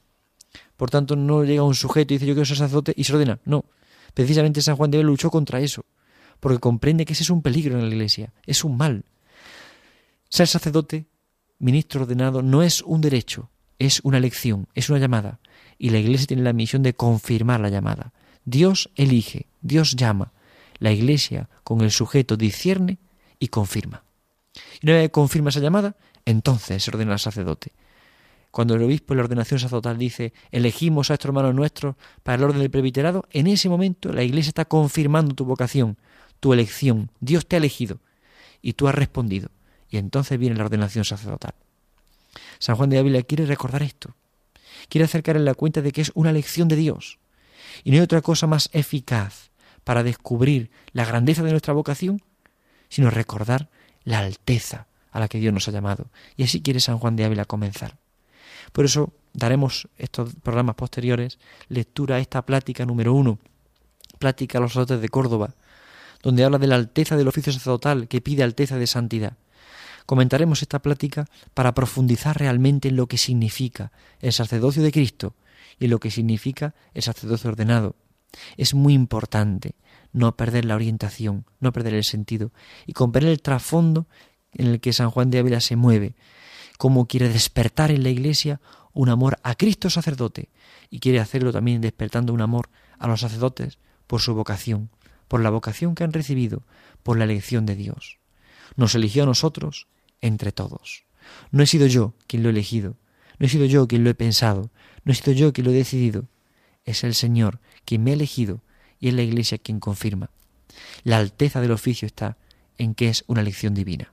Por 0.78 0.88
tanto, 0.88 1.14
no 1.14 1.44
llega 1.44 1.62
un 1.62 1.74
sujeto 1.74 2.14
y 2.14 2.16
dice 2.16 2.26
yo 2.26 2.34
quiero 2.34 2.46
ser 2.46 2.56
sacerdote 2.56 2.94
y 2.96 3.04
se 3.04 3.12
ordena. 3.12 3.40
No. 3.44 3.66
Precisamente 4.14 4.62
San 4.62 4.76
Juan 4.76 4.90
de 4.90 4.98
Dios 4.98 5.06
luchó 5.06 5.30
contra 5.30 5.61
eso, 5.61 5.84
porque 6.40 6.58
comprende 6.58 7.04
que 7.04 7.12
ese 7.12 7.24
es 7.24 7.30
un 7.30 7.42
peligro 7.42 7.78
en 7.78 7.82
la 7.82 7.94
Iglesia, 7.94 8.32
es 8.46 8.64
un 8.64 8.78
mal, 8.78 9.04
ser 10.28 10.46
sacerdote, 10.46 11.06
ministro 11.58 12.02
ordenado, 12.02 12.42
no 12.42 12.62
es 12.62 12.82
un 12.82 13.00
derecho, 13.00 13.50
es 13.78 14.00
una 14.02 14.18
elección, 14.18 14.68
es 14.74 14.90
una 14.90 14.98
llamada. 14.98 15.40
Y 15.78 15.90
la 15.90 15.98
Iglesia 15.98 16.26
tiene 16.26 16.42
la 16.42 16.52
misión 16.52 16.82
de 16.82 16.94
confirmar 16.94 17.60
la 17.60 17.68
llamada. 17.68 18.12
Dios 18.44 18.90
elige, 18.96 19.46
Dios 19.60 19.96
llama. 19.96 20.32
La 20.78 20.92
Iglesia 20.92 21.48
con 21.64 21.80
el 21.80 21.90
sujeto 21.90 22.36
discierne 22.36 22.98
y 23.38 23.48
confirma. 23.48 24.02
Y 24.80 24.86
una 24.86 24.94
vez 24.94 25.04
que 25.04 25.12
confirma 25.12 25.50
esa 25.50 25.60
llamada, 25.60 25.96
entonces 26.24 26.82
se 26.82 26.90
ordena 26.90 27.12
al 27.12 27.18
sacerdote. 27.18 27.72
Cuando 28.50 28.74
el 28.74 28.82
obispo 28.82 29.12
en 29.12 29.18
la 29.18 29.24
ordenación 29.24 29.60
sacerdotal 29.60 29.98
dice 29.98 30.32
elegimos 30.50 31.10
a 31.10 31.14
estos 31.14 31.26
hermanos 31.26 31.54
nuestros 31.54 31.96
para 32.22 32.36
el 32.36 32.44
orden 32.44 32.60
del 32.60 32.70
presbiterado, 32.70 33.26
en 33.30 33.46
ese 33.46 33.68
momento 33.68 34.12
la 34.12 34.22
Iglesia 34.22 34.50
está 34.50 34.64
confirmando 34.64 35.34
tu 35.34 35.44
vocación, 35.44 35.96
tu 36.40 36.52
elección. 36.52 37.10
Dios 37.20 37.46
te 37.46 37.56
ha 37.56 37.58
elegido 37.58 37.98
y 38.62 38.72
tú 38.72 38.88
has 38.88 38.94
respondido. 38.94 39.50
Y 39.90 39.96
entonces 39.96 40.38
viene 40.38 40.57
la 40.57 40.64
ordenación 40.64 41.05
sacerdotal. 41.05 41.55
San 42.59 42.77
Juan 42.77 42.90
de 42.90 42.98
Ávila 42.98 43.22
quiere 43.22 43.46
recordar 43.46 43.83
esto. 43.83 44.14
Quiere 44.88 45.05
acercar 45.05 45.37
en 45.37 45.44
la 45.44 45.55
cuenta 45.55 45.83
de 45.83 45.92
que 45.92 46.01
es 46.01 46.12
una 46.14 46.31
elección 46.31 46.68
de 46.68 46.77
Dios. 46.77 47.18
Y 47.85 47.90
no 47.90 47.96
hay 47.96 48.03
otra 48.03 48.22
cosa 48.22 48.46
más 48.46 48.70
eficaz 48.72 49.51
para 49.85 50.03
descubrir 50.03 50.70
la 50.92 51.05
grandeza 51.05 51.42
de 51.42 51.51
nuestra 51.51 51.72
vocación, 51.72 52.22
sino 52.88 53.11
recordar 53.11 53.68
la 54.05 54.18
alteza 54.20 54.87
a 55.11 55.20
la 55.20 55.29
que 55.29 55.38
Dios 55.38 55.53
nos 55.53 55.68
ha 55.68 55.72
llamado. 55.72 56.11
Y 56.37 56.42
así 56.42 56.61
quiere 56.62 56.81
San 56.81 56.98
Juan 56.98 57.16
de 57.16 57.24
Ávila 57.24 57.44
comenzar. 57.44 57.96
Por 58.72 58.85
eso 58.85 59.12
daremos 59.33 59.88
estos 59.96 60.35
programas 60.42 60.74
posteriores 60.77 61.38
lectura 61.68 62.16
a 62.16 62.18
esta 62.18 62.44
plática 62.44 62.85
número 62.85 63.14
uno, 63.14 63.38
plática 64.18 64.59
a 64.59 64.61
los 64.61 64.72
sacerdotes 64.72 65.01
de 65.01 65.09
Córdoba, 65.09 65.55
donde 66.22 66.44
habla 66.44 66.59
de 66.59 66.66
la 66.66 66.74
alteza 66.74 67.16
del 67.16 67.29
oficio 67.29 67.53
sacerdotal 67.53 68.09
que 68.09 68.20
pide 68.20 68.42
alteza 68.42 68.77
de 68.77 68.87
santidad. 68.87 69.35
Comentaremos 70.08 70.62
esta 70.62 70.80
plática 70.80 71.26
para 71.52 71.74
profundizar 71.74 72.38
realmente 72.38 72.88
en 72.88 72.96
lo 72.96 73.08
que 73.08 73.18
significa 73.18 73.92
el 74.20 74.32
sacerdocio 74.32 74.82
de 74.82 74.90
Cristo 74.90 75.34
y 75.78 75.88
lo 75.88 76.00
que 76.00 76.10
significa 76.10 76.74
el 76.94 77.02
sacerdocio 77.02 77.50
ordenado. 77.50 77.94
Es 78.56 78.72
muy 78.72 78.94
importante 78.94 79.74
no 80.14 80.34
perder 80.34 80.64
la 80.64 80.76
orientación, 80.76 81.44
no 81.60 81.74
perder 81.74 81.92
el 81.92 82.04
sentido 82.04 82.52
y 82.86 82.94
comprender 82.94 83.32
el 83.32 83.42
trasfondo 83.42 84.06
en 84.54 84.68
el 84.68 84.80
que 84.80 84.94
San 84.94 85.10
Juan 85.10 85.28
de 85.30 85.40
Ávila 85.40 85.60
se 85.60 85.76
mueve, 85.76 86.14
cómo 86.78 87.06
quiere 87.06 87.28
despertar 87.28 87.90
en 87.90 88.02
la 88.02 88.08
Iglesia 88.08 88.62
un 88.94 89.10
amor 89.10 89.38
a 89.42 89.56
Cristo 89.56 89.90
sacerdote 89.90 90.48
y 90.88 91.00
quiere 91.00 91.20
hacerlo 91.20 91.52
también 91.52 91.82
despertando 91.82 92.32
un 92.32 92.40
amor 92.40 92.70
a 92.98 93.08
los 93.08 93.20
sacerdotes 93.20 93.76
por 94.06 94.22
su 94.22 94.34
vocación, 94.34 94.88
por 95.28 95.42
la 95.42 95.50
vocación 95.50 95.94
que 95.94 96.04
han 96.04 96.14
recibido, 96.14 96.62
por 97.02 97.18
la 97.18 97.24
elección 97.24 97.66
de 97.66 97.76
Dios. 97.76 98.16
Nos 98.74 98.94
eligió 98.94 99.24
a 99.24 99.26
nosotros 99.26 99.86
entre 100.20 100.52
todos. 100.52 101.04
No 101.50 101.62
he 101.62 101.66
sido 101.66 101.87
yo 101.87 102.14
quien 102.26 102.42
lo 102.42 102.48
he 102.48 102.52
elegido, 102.52 102.96
no 103.38 103.46
he 103.46 103.48
sido 103.48 103.64
yo 103.66 103.87
quien 103.87 104.04
lo 104.04 104.11
he 104.11 104.14
pensado, 104.14 104.70
no 105.04 105.12
he 105.12 105.14
sido 105.14 105.33
yo 105.33 105.52
quien 105.52 105.66
lo 105.66 105.70
he 105.70 105.76
decidido. 105.76 106.26
Es 106.85 107.04
el 107.04 107.14
Señor 107.14 107.61
quien 107.85 108.02
me 108.02 108.11
ha 108.11 108.14
elegido 108.14 108.62
y 108.98 109.09
es 109.09 109.14
la 109.14 109.22
Iglesia 109.22 109.59
quien 109.59 109.81
confirma. 109.81 110.31
La 111.04 111.18
alteza 111.18 111.61
del 111.61 111.72
oficio 111.72 112.07
está 112.07 112.37
en 112.78 112.94
que 112.94 113.09
es 113.09 113.24
una 113.26 113.40
elección 113.40 113.74
divina. 113.74 114.12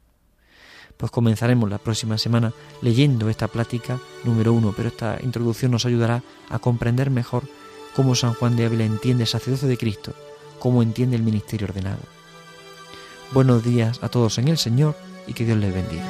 Pues 0.97 1.11
comenzaremos 1.11 1.69
la 1.69 1.77
próxima 1.77 2.17
semana 2.17 2.53
leyendo 2.81 3.29
esta 3.29 3.47
plática 3.47 3.99
número 4.23 4.53
uno, 4.53 4.73
pero 4.75 4.89
esta 4.89 5.17
introducción 5.21 5.71
nos 5.71 5.85
ayudará 5.85 6.23
a 6.49 6.59
comprender 6.59 7.09
mejor 7.09 7.43
cómo 7.95 8.15
San 8.15 8.33
Juan 8.33 8.55
de 8.55 8.65
Ávila 8.65 8.85
entiende 8.85 9.23
el 9.23 9.27
sacerdocio 9.27 9.67
de 9.67 9.77
Cristo, 9.77 10.13
cómo 10.59 10.81
entiende 10.81 11.15
el 11.15 11.23
ministerio 11.23 11.67
ordenado. 11.67 12.01
Buenos 13.33 13.63
días 13.63 13.99
a 14.03 14.09
todos 14.09 14.37
en 14.37 14.47
el 14.47 14.57
Señor 14.57 14.95
y 15.27 15.33
que 15.33 15.45
Dios 15.45 15.57
les 15.57 15.73
bendiga. 15.73 16.03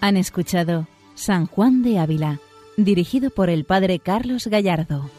Han 0.00 0.16
escuchado 0.16 0.86
San 1.14 1.46
Juan 1.46 1.82
de 1.82 1.98
Ávila, 1.98 2.40
dirigido 2.76 3.30
por 3.30 3.50
el 3.50 3.64
Padre 3.64 3.98
Carlos 3.98 4.46
Gallardo. 4.46 5.10